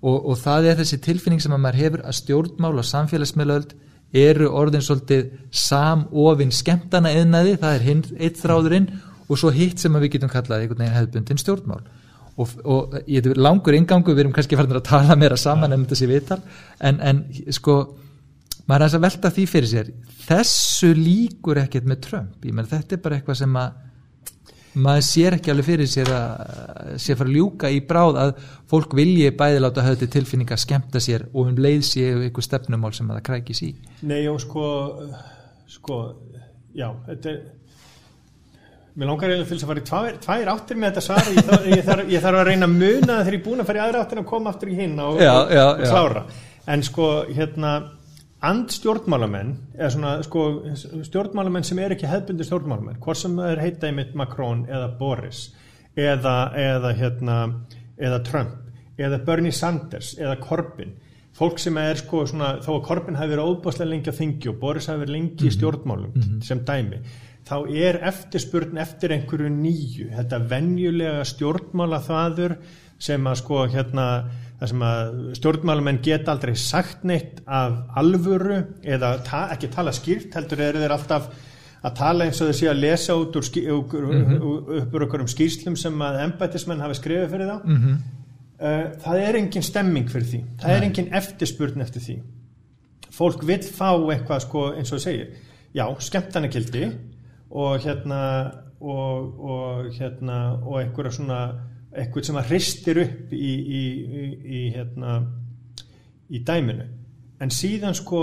[0.00, 3.74] og, og það er þessi tilfinning sem að maður hefur að stjórnmál og samfélagsmiðlaöld
[4.20, 8.88] eru orðin svolítið samofinn skemmtana eðnaði, það er hinn eitt þráðurinn
[9.30, 11.82] og svo hitt sem við getum kallað einhvern veginn hefðbundin stjórnmál.
[12.40, 15.84] Og, og ég er langur ingangu, við erum kannski farin að tala meira saman en
[15.84, 16.40] þetta sé viðtal
[16.80, 17.22] en, en
[17.54, 17.76] sko
[18.70, 19.92] maður er aðeins að velta því fyrir sér
[20.28, 22.36] þessu líkur ekkert með Trump?
[22.46, 23.78] Ég menn þetta er bara eitthvað sem að
[24.80, 28.32] maður sér ekki alveg fyrir sér að sér fara að ljúka í bráð að
[28.70, 32.92] fólk vilji bæði láta höfði tilfinning að skemmta sér og um leið séu eitthvað stefnumál
[32.94, 33.70] sem að það krækis í.
[34.06, 34.66] Nei og sko
[35.70, 35.96] sko,
[36.78, 37.40] já, þetta er
[39.00, 41.28] Mér langar eiginlega þess að fara í tvær, tvær áttir með þetta svar.
[41.30, 43.68] Ég þarf, ég, þarf, ég þarf að reyna að muna þegar ég er búin að
[43.68, 45.90] fara í aðra áttir að koma aftur í hinn og, Já, já, og já.
[45.92, 46.22] klára.
[46.74, 47.70] En sko hérna
[48.46, 50.44] andstjórnmálamenn eða svona sko
[51.08, 55.42] stjórnmálamenn sem er ekki hefbundi stjórnmálamenn hvort sem það er heita einmitt Macron eða Boris
[55.96, 57.38] eða, eða hérna
[58.00, 60.92] eða Trump eða Bernie Sanders eða Corbyn.
[61.36, 64.60] Fólk sem er sko svona þó að Corbyn hafi verið óbúslega lengi að þingju og
[64.60, 67.00] Boris hafi verið lengi í stjórnmálum sem dæmi
[67.48, 70.10] þá er eftirspurn eftir einhverju nýju.
[70.14, 72.56] Þetta venjulega stjórnmála þaður
[73.00, 74.06] sem að sko hérna
[74.60, 80.36] það sem að stjórnmálumenn geta aldrei sagt neitt af alvöru eða ta ekki tala skýrt
[80.36, 81.30] heldur eru þeir alltaf
[81.80, 85.06] að tala eins og þau séu að lesa út úr, ský, úr, úr, upp úr
[85.06, 87.60] okkur um skýrslum sem að embætismenn hafi skrifið fyrir þá.
[87.64, 88.00] Mm
[88.60, 90.42] uh, það er engin stemming fyrir því.
[90.62, 92.16] Það er engin eftirspurn eftir því.
[93.14, 95.32] Fólk vill fá eitthvað sko eins og þau segir
[95.76, 96.84] já, skemmtanakildi
[97.50, 98.20] og hérna
[98.80, 101.40] og, og hérna og einhverja svona
[101.92, 103.82] eitthvað sem að hristir upp í, í,
[104.20, 105.16] í, í hérna
[106.30, 106.84] í dæminu
[107.40, 108.20] en síðan sko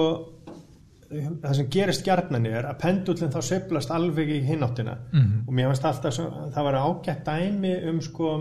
[1.09, 5.43] það sem gerist gjarnan er að pendullin þá sveiflast alveg í hináttina Mhm.
[5.47, 6.25] og mér fannst alltaf svo,
[6.55, 8.31] það var ágætt dæmi um sko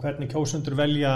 [0.00, 1.12] hvernig kjósundur velja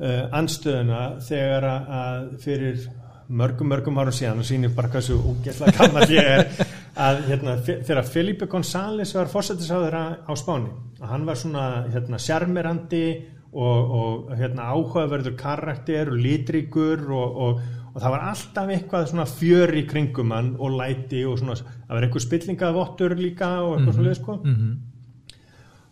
[0.00, 2.86] uh, anstöðuna þegar að- að fyrir
[3.28, 6.48] mörgum mörgum árum síðan og sýnir bara hversu úgætla kannar ég er
[6.96, 9.96] að hérna, þegar Felipe González var fórsættisáður
[10.28, 13.06] á Spáni og hann var svona hérna, sjarmerandi
[13.52, 17.60] og, og hérna, áhugaverður karakter og litríkur og, og,
[17.92, 21.96] og það var alltaf eitthvað svona fjör í kringum hann og læti og svona, það
[21.96, 24.14] var eitthvað spillingavottur líka og eitthvað mm -hmm.
[24.14, 24.74] sko -hmm.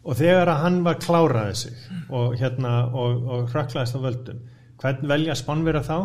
[0.05, 1.73] og þegar að hann var kláraði sig
[2.09, 4.38] og hérna og, hrökklaðist á völdum
[4.81, 5.99] hvern velja spánverða þá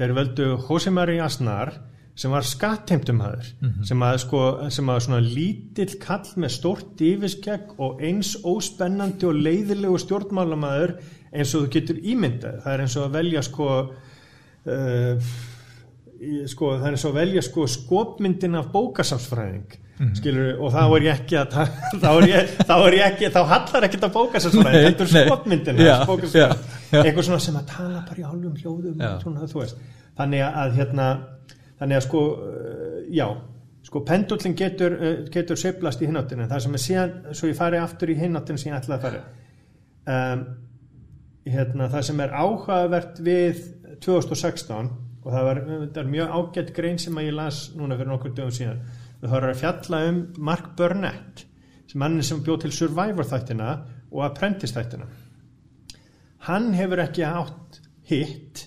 [0.00, 1.74] þeir völdu Hósimari Asnar
[2.18, 3.50] sem var skattheimtumhæður
[3.86, 4.40] sem að sko
[4.72, 10.96] sem að svona lítill kall með stort yfirskegg og eins óspennandi og leiðilegu stjórnmálamæður
[11.30, 12.58] eins og þú getur ímyndað.
[12.64, 15.30] Það er eins og að velja sko uh,
[16.50, 21.04] sko, það er svo að velja sko skopmyndin af bókasámsfræðing mm skilur, og þá er
[21.04, 21.56] ég ekki að
[22.02, 25.10] þá er ég, þá er ég ekki, þá hallar ekkert af bókasámsfræðing, Nei, þetta er
[26.40, 26.46] já.
[27.02, 29.10] eitthvað svona sem að tala bara í hálfum hljóðum Já.
[29.20, 29.82] svona, þú veist,
[30.20, 31.08] þannig að hérna,
[31.82, 33.26] þannig að sko uh, já,
[33.90, 36.48] sko pendullin getur uh, getur sveiflast í hináttina.
[36.48, 39.22] Það sem er síðan, svo ég fari aftur í hináttina sem ég ætlaði að fara.
[40.10, 40.46] Um,
[41.50, 43.62] hérna, það sem er áhugavert við
[44.00, 48.12] 2016 og það var það er mjög ágætt grein sem að ég las núna fyrir
[48.14, 48.80] nokkur dögum síðan
[49.28, 51.44] það var að fjalla um Mark Burnett
[51.90, 53.70] sem mannin sem bjóð til Survivor þættina
[54.10, 55.06] og Apprentice þættina.
[56.48, 58.66] Hann hefur ekki átt hitt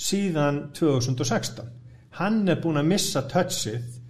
[0.00, 1.72] síðan 2016
[2.18, 4.00] hann er búin að missa touchið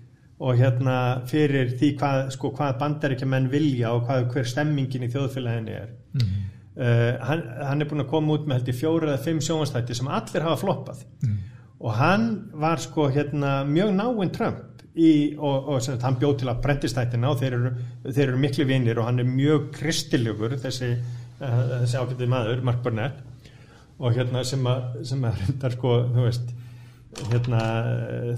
[0.44, 0.96] og hérna
[1.30, 5.94] fyrir því hvað, sko, hvað bandaríkja menn vilja og hvað, hver stemmingin í þjóðfélaginu er.
[6.18, 6.42] Mhm.
[6.76, 9.96] uh, hann, hann er búin að koma út með held í fjóra eða fimm sjónvastætti
[9.96, 11.04] sem allir hafa floppað.
[11.84, 16.40] Og hann var sko hérna mjög náinn Trump í, og, og sem, sagt, hann bjóð
[16.42, 17.70] til að brentistættina og þeir eru,
[18.06, 20.90] þeir eru miklu vinnir og hann er mjög kristilegur þessi,
[21.40, 23.22] uh, þessi ágætið maður Mark Burnett.
[24.02, 26.52] Og hérna sem að, sem að reyndar sko, þú veist
[27.30, 27.60] hérna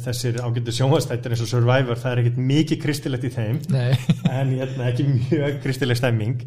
[0.05, 3.63] þessir ágættu sjónvastættir eins og Survivor, það er ekkert mikið kristilegt í þeim.
[3.73, 3.97] Nei,
[4.37, 6.45] en hérna ekki mjög kristileg stemming.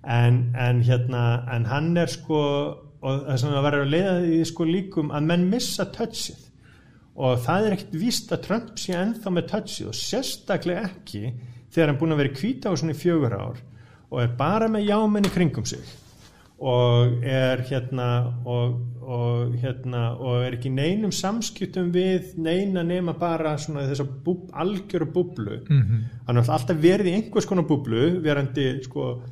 [0.00, 1.24] En, en hérna
[1.56, 2.40] en hann er sko
[3.00, 6.49] og það sem að vera að leiða því sko líkum að menn missa touchið
[7.16, 11.24] og það er ekkert víst að Trump sé ennþá með touchið og sérstaklega ekki
[11.70, 13.58] þegar hann búin að vera kvíta á svona í fjögur ár
[14.10, 15.82] og er bara með jámenn í kringum sig.
[16.60, 18.06] Og er hérna
[18.44, 24.10] og, og hérna og er ekki neinum samskiptum við neina nema bara svona þess að
[24.26, 25.60] búb, algjöru búblu.
[25.68, 26.02] Mm -hmm.
[26.26, 29.22] hann er alltaf verið í einhvers konar búblu verandi sko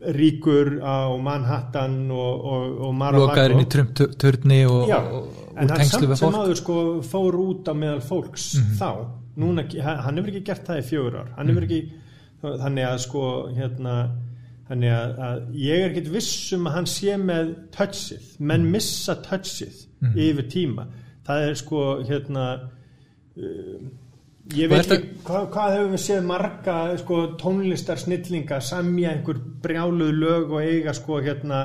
[0.00, 3.30] ríkur á Manhattan og, og, og Mar-a-Lago.
[3.30, 4.92] Lokaðurinn í Trump-törni og,
[5.56, 6.76] en hann samt sem aður sko
[7.06, 8.76] fór út á meðal fólks mm -hmm.
[8.80, 8.90] þá
[9.36, 11.72] Núna, hann hefur ekki gert það í fjögur ár hann hefur mhm.
[11.72, 13.24] ekki þannig að sko
[13.56, 13.96] hérna
[14.68, 18.72] þannig að, að ég er ekkit vissum að hann sé með touchið, menn mhm.
[18.76, 20.16] missa touchið mm.
[20.16, 20.88] yfir tíma
[21.26, 22.48] það er sko hérna
[23.36, 23.78] uh,
[24.54, 30.12] Ég veit ekki, hvað, hvað hefur við séð marga sko, tónlistar snillinga samja einhver brjáluð
[30.14, 31.64] lög og eiga sko hérna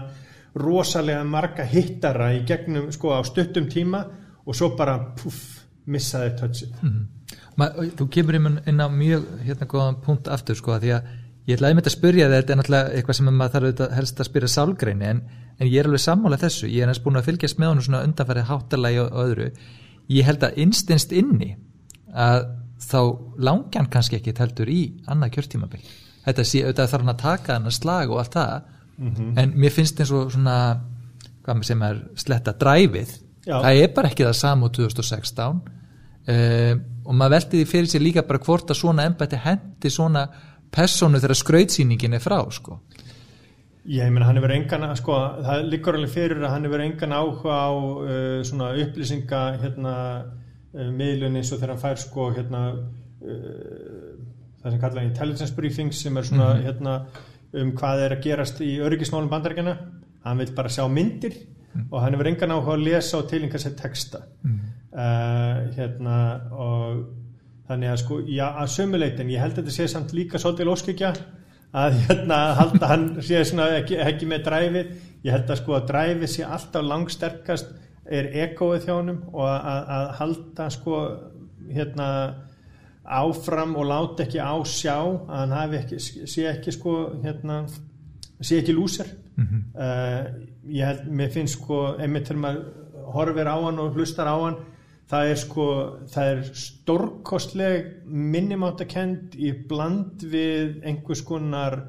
[0.56, 4.04] rosalega marga hittara í gegnum sko á stuttum tíma
[4.46, 6.76] og svo bara puff, missaði touchið.
[6.82, 7.92] Mm -hmm.
[7.98, 11.04] Þú kemur inn á mjög hérna góðan punkt aftur sko að því að
[11.48, 14.20] ég ætlaði með þetta að spyrja þetta er náttúrulega eitthvað sem maður þarf auðvitað helst
[14.20, 15.22] að spyrja sálgreini en,
[15.60, 18.04] en ég er alveg sammálað þessu, ég er næst búin að fylgjast með honum svona
[18.04, 19.52] undanfærið háttalagi og, öðru.
[20.08, 21.58] Ég held að innstinst inni
[22.14, 22.48] að
[22.82, 23.02] þá
[23.38, 25.84] langjan kannski ekki heldur í annað kjörtímabill
[26.26, 28.70] þetta sé, auðvitað þarf hann að taka hann að slag og allt það
[29.02, 29.40] mm -hmm.
[29.40, 30.56] en mér finnst eins og svona
[31.44, 33.12] hvað sem er sletta dræfið
[33.46, 35.62] það er bara ekki það samu 2016 um,
[36.28, 36.76] eh,
[37.06, 40.28] og maður veldi því fyrir sér líka bara hvort að svona ennbætti hendi svona
[40.72, 42.80] personu þegar skrautsýningin er frá sko
[43.82, 47.16] Já, ég menna hann hefur engan sko, það líkur alveg fyrir að hann hefur engan
[47.18, 52.62] áhuga á uh, svona upplýsinga hérna uh, miðlun eins og þegar hann fær sko hérna
[52.78, 54.12] uh,
[54.62, 56.66] það sem kallaði intelligence briefings sem er svona mm -hmm.
[56.68, 56.94] hérna
[57.58, 59.76] um hvað er að gerast í öryggismálum bandarækjana
[60.26, 61.88] hann vil bara sjá myndir mm.
[61.90, 64.62] og hann hefur engan áhuga að lesa og tilinga sér texta mm.
[64.94, 66.18] uh, hérna
[66.52, 67.04] og
[67.72, 71.14] þannig að sko, já, að sömuleitin ég held að þetta sé samt líka svolítið lóskikja
[71.72, 74.94] að hérna halda hann sé svona ekki, ekki með dræfið
[75.24, 77.76] ég held að sko að dræfið sé alltaf langsterkast
[78.12, 81.02] er egoið þjónum og að, að halda sko
[81.72, 82.08] hérna
[83.06, 86.00] áfram og láta ekki á sjá að hann hafi ekki,
[86.30, 87.64] sé ekki sko hérna,
[88.42, 89.62] sé ekki lúser mm -hmm.
[89.76, 90.24] uh,
[90.70, 92.62] ég held, mér finnst sko, einmitt þegar maður
[93.14, 94.60] horfir á hann og hlustar á hann
[95.12, 95.66] það er sko,
[96.08, 101.82] það er stórkostleg minnumáttakend í bland við einhvers konar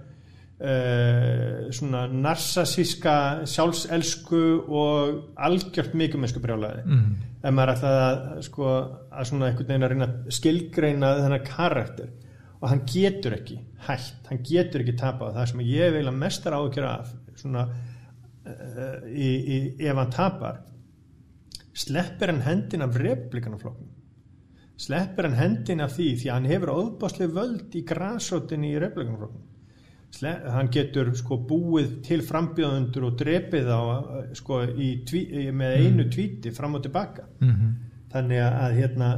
[0.62, 3.14] Uh, svona narsasíska
[3.50, 7.08] sjálfselsku og algjört mikið mennsku brjálaði mm.
[7.42, 12.12] ef maður ætlaði að sko að svona einhvern veginn að reyna að skilgreina þennan karakter.
[12.60, 13.58] Og hann getur ekki
[13.88, 15.34] hægt, hann getur ekki tapað.
[15.34, 17.10] Það sem ég vil að mestar ákjöra af
[17.42, 20.62] svona uh, í, í, ef hann tapar
[21.72, 23.88] sleppir hann hendin af republikanaflokkum
[24.82, 29.48] sleppir hann hendin af því því að hann hefur óbáslega völd í græsótinni í republikanaflokkum
[30.20, 33.80] hann getur sko búið til frambjöðundur og drepið á
[34.36, 34.60] sko
[35.08, 36.10] tví, með einu mm.
[36.12, 37.72] tvíti fram og tilbaka mm -hmm.
[38.12, 39.08] þannig að hérna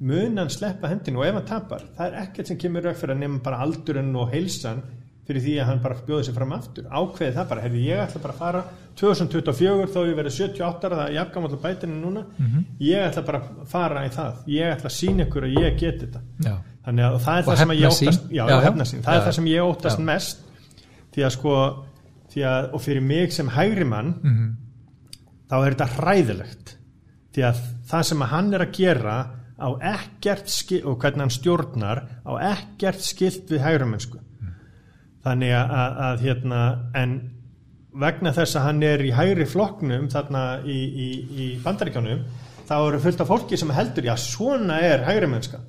[0.00, 3.18] munan sleppa hendinu og ef hann tapar það er ekkert sem kemur rauk fyrir að
[3.18, 4.82] nefna bara aldurinn og heilsan
[5.26, 8.22] fyrir því að hann bara bjóði sér fram aftur ákveði það bara, hefur ég ætla
[8.22, 8.62] bara að fara
[8.98, 12.24] 2024 þó ég verið 78 það er jafngamall bætinu núna.
[12.36, 12.64] Mm -hmm.
[12.82, 14.40] ég ætla bara að fara í það.
[14.46, 16.20] Ég ætla að sína ykkur að ég geti þetta.
[16.44, 16.56] Já.
[16.84, 18.56] Þannig að það er það sem ég óttast já, já,
[19.02, 20.38] það er það sem ég óttast mest.
[21.14, 21.54] Því að sko
[22.38, 24.52] að, og fyrir mig sem hægri mann mm -hmm.
[25.50, 26.76] þá er þetta hræðilegt.
[27.32, 29.26] Því að það sem að hann er að gera
[29.58, 34.18] á ekkert skilt og hvernig hann stjórnar á ekkert skilt við hægri mennsku.
[34.18, 34.54] Mm.
[35.24, 36.60] þannig að, að, að hérna
[36.94, 37.37] en
[37.94, 42.20] vegna þess að hann er í hægri floknum þarna í, í, í bandaríkjónum
[42.68, 45.62] þá eru fullt af fólki sem heldur já svona er hægri mennska.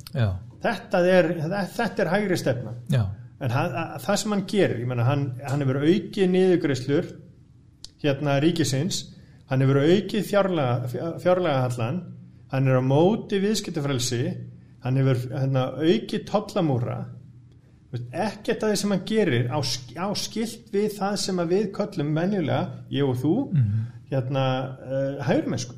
[0.60, 1.32] Þetta er,
[1.78, 2.76] þetta er hægri stefna.
[2.92, 3.06] Já.
[3.40, 7.06] en hann, það sem hann gerir menna, hann, hann hefur aukið niðugreislur
[8.04, 8.98] hérna ríkisins
[9.50, 10.90] hann hefur aukið fjárlega,
[11.24, 12.02] fjárlega hallan
[12.52, 14.24] hann er á móti viðskiptufrelsi
[14.84, 17.00] hann hefur hérna, aukið tollamúra
[17.98, 19.60] ekkert af því sem hann gerir á,
[19.98, 24.44] á skilt við það sem við köllum menjulega, ég og þú mm hérna
[24.82, 25.76] uh, hægurmesku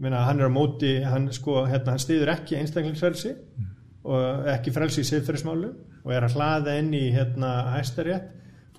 [0.00, 3.64] Meina, hann er á móti, hann, sko, hérna, hann stýður ekki einstaklingsfrelsi mm.
[4.08, 5.74] og ekki frelsi í siðferðismálu
[6.06, 8.30] og er að hlaða inn í hérna, hæstarétt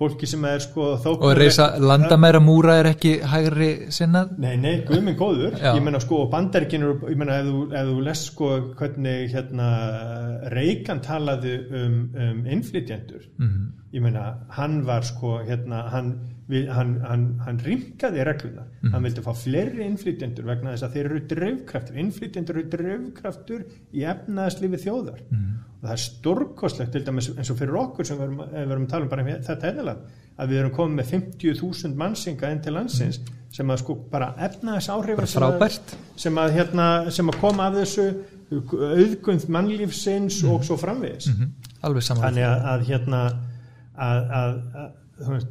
[0.02, 4.34] fólki sem er sko og reysa landamæra múra er ekki hægri sinnað?
[4.42, 5.72] Nei, nei, guðminn góður Já.
[5.72, 9.70] ég menna sko bandarikinu ég menna ef, ef þú les sko hvernig hérna
[10.52, 13.66] Reykján talaði um, um innflytjendur mm -hmm.
[13.92, 14.26] ég menna
[14.58, 16.14] hann var sko hérna hann
[16.50, 18.92] hann, hann, hann rimkaði reglunar mm.
[18.92, 24.04] hann vildi fá fleiri innflytjendur vegna þess að þeir eru dröfkraftur innflytjendur eru dröfkraftur í
[24.12, 25.52] efnaðslifi þjóðar mm.
[25.68, 29.06] og það er stórkostlegt til dæmis eins og fyrir okkur sem við verum að tala
[29.06, 33.18] um bara þetta heilaland að við erum komið með 50.000 mannsinga inn til landsins
[33.52, 35.58] sem að sko bara efna þess áhrif Bara sem, að-
[36.24, 38.06] sem að hérna sem að koma af þessu
[38.52, 41.28] auðgund mannlífsins og svo framvegis.
[41.82, 43.20] Alveg saman þannig að, að hérna
[43.96, 44.58] að, að,
[45.26, 45.46] að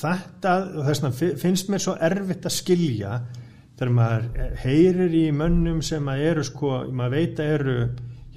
[0.00, 3.14] þetta og þess vegna fi- finnst mér svo erfitt að skilja
[3.80, 7.76] þegar maður heyrir í mönnum sem að eru sko, maður veit að eru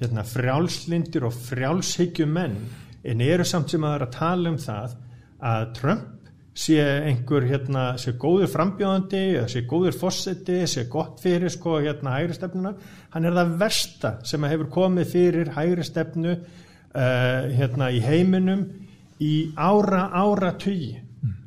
[0.00, 2.56] hérna frjálslindir og frjálshyggju menn
[3.04, 4.98] en eru samt sem að er að tala um það
[5.44, 6.10] að Trump
[6.54, 12.36] sé einhver hérna, sé góður frambjóðandi sé góður fósetti, sé gott fyrir sko hérna hægri
[12.36, 12.74] stefnuna
[13.14, 18.68] hann er það versta sem að hefur komið fyrir hægri stefnu uh, hérna í heiminum
[19.22, 20.94] í ára ára tugi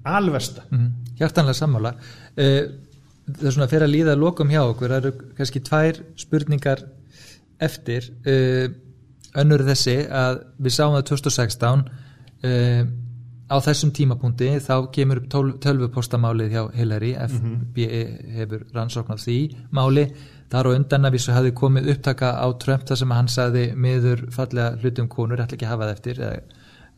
[0.07, 1.93] alversta mm, hjartanlega sammála.
[2.37, 2.67] Uh,
[3.27, 4.93] það er svona fyrir að líða að lokum hjá okkur.
[4.93, 6.83] Það eru kannski tvær spurningar
[7.64, 8.68] eftir uh,
[9.38, 12.88] önnur þessi að við sáum það 2016 uh,
[13.47, 18.01] á þessum tímapunkti þá kemur upp tölvupóstamálið hjá Hillary FBI
[18.38, 19.38] hefur rannsókn af því
[19.72, 20.08] máli.
[20.51, 24.28] Þar og undan að vísu hafi komið upptaka á Trump þar sem hann saði miður
[24.32, 26.38] fallega hlutum konur, ætla ekki að hafa það eftir eða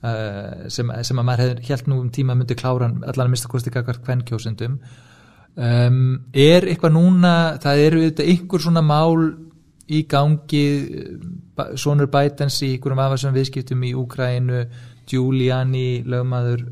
[0.03, 3.51] uh, sem, sem að maður hefði helt nú um tíma myndi kláran allan að mista
[3.51, 4.78] kosti kakar kvennkjósendum
[5.60, 6.01] um,
[6.34, 9.30] er eitthvað núna það eru þetta einhver svona mál
[9.89, 10.65] í gangi
[11.79, 14.63] sonur Bidens í einhverjum afasum viðskiptum í Úkrænu
[15.09, 16.67] Giuliani, lögmaður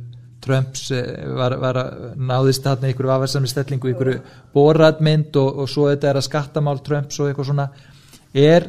[0.48, 4.20] Trumps eh, var, var að náðist þarna einhverju afasami stellingu einhverju
[4.54, 7.68] boratmynd og, og svo þetta er að skattamál Trumps og eitthvað svona.
[8.38, 8.68] Er,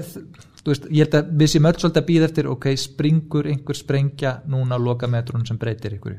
[0.62, 3.78] þú veist, ég held að við séum öll svolítið að býða eftir, ok, springur einhver
[3.78, 6.16] sprengja núna á lokametrunum sem breytir hva,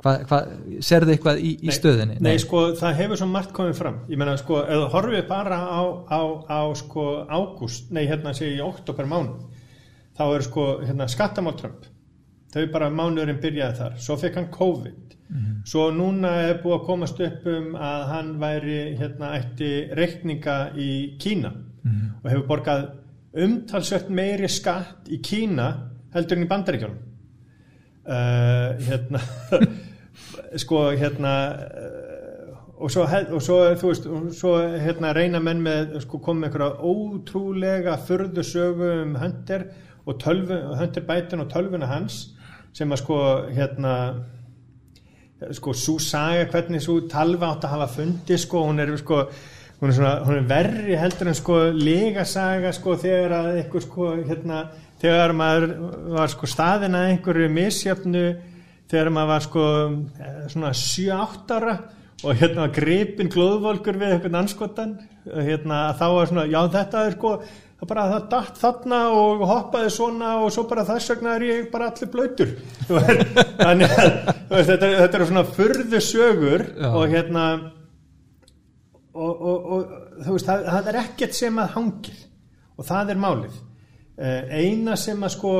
[0.00, 2.18] serðu eitthvað í, í stöðinni?
[2.24, 3.98] Nei, sko, það hefur svo margt komið fram.
[4.08, 8.48] Ég menna, sko, ef þú horfið bara á, á, á sko, ágúst nei, hérna sé
[8.54, 9.36] í oktober mánu
[10.16, 11.86] þá er sko, hérna, skattamál Trump.
[12.50, 13.98] Þau bara mánuðurinn byrjaði þar.
[14.02, 15.16] Svo fekk hann COVID.
[15.68, 20.90] Svo núna er búið að komast upp um að hann væri, hérna, ætti reikninga í
[21.22, 21.52] Kína
[22.22, 22.88] og hefur borgað
[23.44, 25.68] umtalsvert meiri skatt í Kína
[26.14, 26.98] heldur en í Bandaríkjónum
[28.10, 29.22] uh, hérna
[30.56, 32.10] sko hérna uh,
[32.80, 36.50] og svo, og svo þú veist og svo hérna reyna menn með sko koma með
[36.50, 39.66] einhverja ótrúlega furðu sögu um Hunter
[40.06, 40.18] og
[41.06, 42.30] Biden og tölvuna hans
[42.72, 43.18] sem að sko
[43.52, 43.94] hérna
[45.56, 49.22] sko svo saga hvernig svo talva átt að hafa fundi sko hún er sko
[49.80, 53.84] hún er, svona, hún er verri heldur en sko lega saga sko þegar að einhver
[53.84, 54.62] sko hérna
[55.00, 55.74] þegar maður
[56.16, 58.24] var sko staðin að einhverju misjöfnu
[58.90, 61.78] þegar maður var sko eh, svona 7-8 ára
[62.20, 67.30] og hérna gripin glóðvolkur við einhvern anskotan hérna þá var svona já þetta er sko
[67.80, 71.70] það bara það datt þarna og hoppaði svona og svo bara þess vegna er ég
[71.72, 72.52] bara allir blöytur
[73.62, 76.90] þannig að þetta, þetta eru svona furðu sögur Já.
[76.90, 77.46] og hérna
[79.14, 82.22] og, og, og þú veist það, það er ekkert sem að hangir
[82.76, 83.58] og það er málið
[84.20, 85.50] Eh, eina sem að sko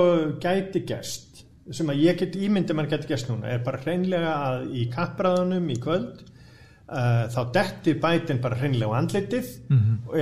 [0.42, 1.29] gæti gerst
[1.70, 5.68] sem að ég get ímyndi mann gæti gerst núna er bara hreinlega að í kappræðunum
[5.70, 6.22] í kvöld
[6.90, 9.52] uh, þá detti bætin bara hreinlega á andlitið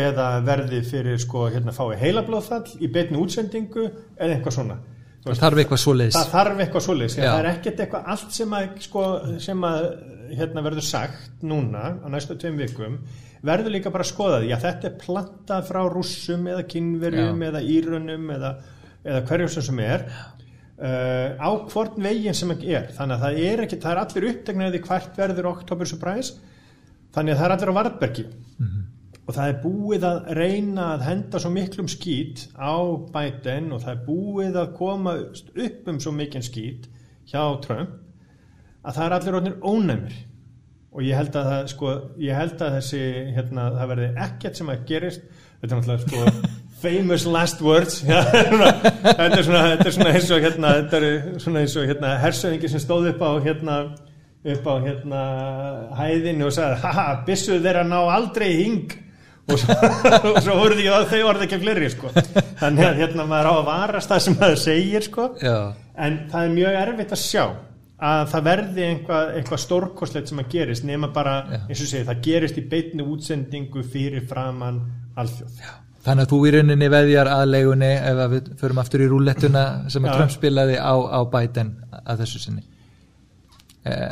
[0.09, 4.78] eða verði fyrir sko hérna fái heilablóðfall í beinni útsendingu eða eitthvað svona.
[5.18, 5.80] Það veist, þarf eitthvað
[6.14, 7.24] það þarf eitthvað svoleiðis Já.
[7.26, 9.07] það er ekkert eitthvað allt sem að, sko,
[9.43, 9.80] sem að
[10.39, 12.99] hérna, verður sagt núna á næstu tveim vikum
[13.43, 17.62] verður líka bara að skoða því að þetta er plantað frá rússum eða kynverjum eða
[17.62, 18.53] írunum eða,
[19.05, 20.07] eða hverjum sem sem er
[20.79, 22.91] uh, á hvort veginn sem ekki er.
[22.97, 26.39] Þannig að það er ekki, það er allir upptegnaði hvert verður oktober surprise.
[27.14, 28.26] Þannig að það er allir á varðbergi.
[29.29, 32.81] Og það er búið að reyna að henda svo miklum skít á
[33.12, 36.89] Biden og það er búið að koma upp um svo mikinn skít
[37.29, 37.99] hjá Trump
[38.89, 40.16] að það er allir orðnir ónæmir.
[40.97, 41.91] Og ég held að það sko,
[42.24, 43.03] ég held að þessi
[43.37, 45.29] hérna, það verði ekkert sem að gerist.
[45.61, 50.31] Þetta er náttúrulega sko famous last words já, þetta er svona, þetta er svona eins
[50.31, 53.79] og hérna, þetta er svona eins og hérna hersöðingi sem stóð upp á hérna
[54.49, 55.22] upp á hérna
[55.99, 58.97] hæðinu og sagði, haha, byssuð þeirra ná aldrei hing
[59.49, 59.76] og svo,
[60.45, 62.12] svo voru því að þau orði ekki fleiri sko.
[62.61, 65.31] þannig að hérna maður á að varast það sem maður segir sko.
[65.43, 65.57] já,
[65.97, 67.45] en það er mjög erfitt að sjá
[67.99, 71.61] að það verði einhvað, einhvað stórkostlegt sem að gerist nema bara, Já.
[71.66, 74.81] eins og segi, það gerist í beinni útsendingu fyrir framann
[75.18, 75.59] alþjóð
[76.09, 80.05] þannig að þú í rauninni veðjar aðlegunni ef að við förum aftur í rúlettuna sem
[80.09, 80.17] að.
[80.19, 82.65] Trump spilaði á, á Biden að þessu sinni
[83.89, 84.11] eh,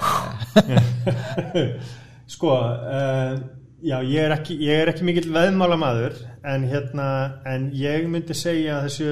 [2.37, 3.37] sko uh,
[3.87, 6.17] já, ég er ekki, ég er ekki mikill veðmála maður
[6.47, 7.07] en hérna
[7.49, 9.11] en ég myndi segja að þessu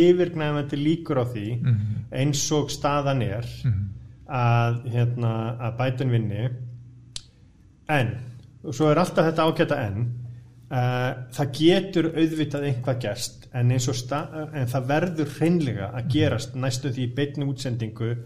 [0.00, 1.92] yfirgnæfandi líkur á því Mhm.
[2.16, 3.46] eins og staðan er
[4.26, 6.48] að, hérna, að bætun vinni
[7.88, 8.08] en
[8.66, 10.25] og svo er alltaf þetta ágæta en uh,
[10.68, 17.46] það getur auðvitað einhvað gerst en, en það verður hreinlega að gerast næstu því beitni
[17.46, 18.16] útsendingu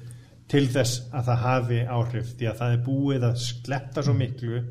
[0.50, 4.62] til þess að það hafi áhrif því að það er búið að slepta svo miklu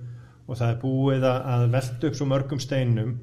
[0.50, 3.14] og það er búið að velta upp svo mörgum steinum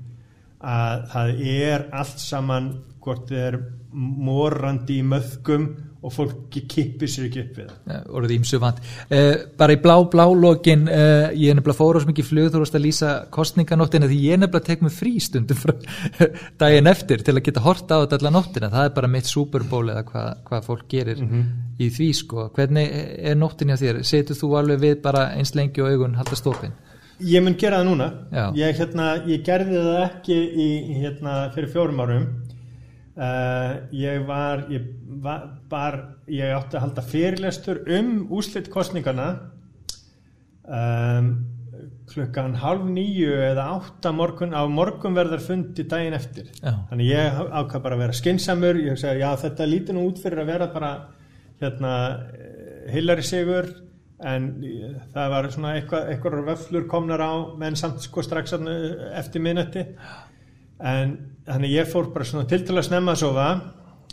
[0.66, 2.70] að það er allt saman
[3.02, 3.58] hvort þið er
[3.96, 5.66] morandi í möðgum
[6.04, 8.02] og fólki kippir sér ekki upp við það.
[8.18, 8.80] Orðið ímsu vant.
[9.10, 12.62] Eh, bara í blá blá lokin eh, ég er nefnilega fóra ás mikið flug þú
[12.62, 15.74] veist að lýsa kostninganóttina því ég er nefnilega tek með frístundum frá
[16.62, 18.72] daginn eftir til að geta horta á þetta allar nóttina.
[18.74, 21.44] Það er bara mitt superból eða hvað hva fólk gerir mm -hmm.
[21.80, 22.48] í því sko.
[22.54, 22.90] Hvernig
[23.32, 24.02] er nóttin hjá þér?
[24.02, 26.76] Setur þú alveg við bara eins lengi og augun halda stópin?
[27.24, 28.06] Ég mun gera það núna.
[28.54, 30.68] Ég, hérna, ég gerði það ekki í,
[31.00, 32.26] hérna, fyrir fjórum árum
[33.16, 34.90] Uh, ég var ég,
[35.24, 35.94] var, bar,
[36.28, 39.28] ég átti að halda fyrirlestur um úslitt kostningana
[40.68, 41.30] um,
[42.10, 46.50] klukkan halv nýju eða átta morgun á morgunverðar fundi daginn eftir.
[46.60, 46.74] Já.
[46.90, 50.42] þannig ég ákvað bara að vera skinsamur ég segi já þetta líti nú út fyrir
[50.42, 50.90] að vera bara
[51.62, 51.92] hérna
[52.92, 53.70] hillari sigur
[54.28, 54.50] en
[55.14, 59.86] það var svona eitthvað, eitthvað vöflur komnar á menn samt sko strax eftir minnetti
[60.84, 63.48] en þannig ég fór bara svona til til að snemma að sofa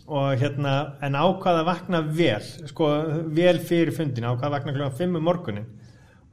[0.03, 0.73] og hérna
[1.05, 2.89] en ákvaða að vakna vel sko
[3.33, 4.89] vel fyrir fundin ákvaða að vakna kl.
[4.99, 5.69] 5 um morgunin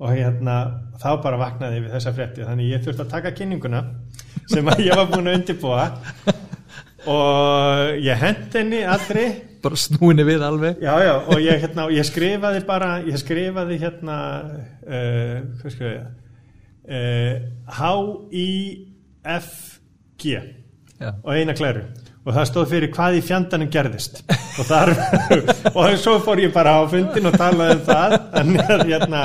[0.01, 0.57] og hérna
[1.01, 3.83] þá bara vaknaði við þessa frétti þannig ég þurfti að taka kynninguna
[4.51, 5.85] sem að ég var búin að undirbúa
[7.11, 9.27] og ég hend henni allri.
[9.61, 10.81] Bara snúinni við alveg.
[10.81, 14.17] Já já og ég, hérna, ég skrifaði bara ég skrifaði hérna
[14.49, 16.09] uh, hvað skrifaði ég?
[16.91, 17.35] Uh,
[17.77, 19.53] H-I-F
[20.21, 20.60] G
[21.01, 21.15] Já.
[21.25, 21.87] og eina klæru.
[22.29, 24.19] Og það stóð fyrir hvað í fjandanum gerðist.
[24.61, 24.91] Og þar
[25.79, 28.17] og svo fór ég bara á fundin og talaði um það.
[28.41, 28.53] En,
[28.91, 29.23] hérna,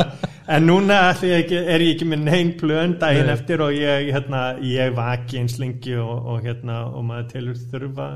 [0.56, 3.36] en núna ég er ég ekki með neinn plön daginn Nei.
[3.36, 8.10] eftir og ég, hérna, ég vaki eins lengi og, og, hérna, og maður telur þurfa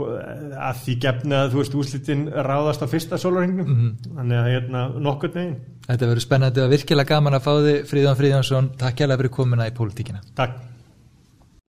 [0.00, 4.14] að því gefna að þú veist úslitin ráðast á fyrsta sólurhengnum mm -hmm.
[4.16, 5.58] þannig að hérna nokkur neginn
[5.88, 9.66] Þetta verður spennandi og virkilega gaman að fá þig Fríðan Fríðansson, takk hjálpa fyrir komuna
[9.66, 10.20] í pólitíkina.
[10.36, 10.69] Takk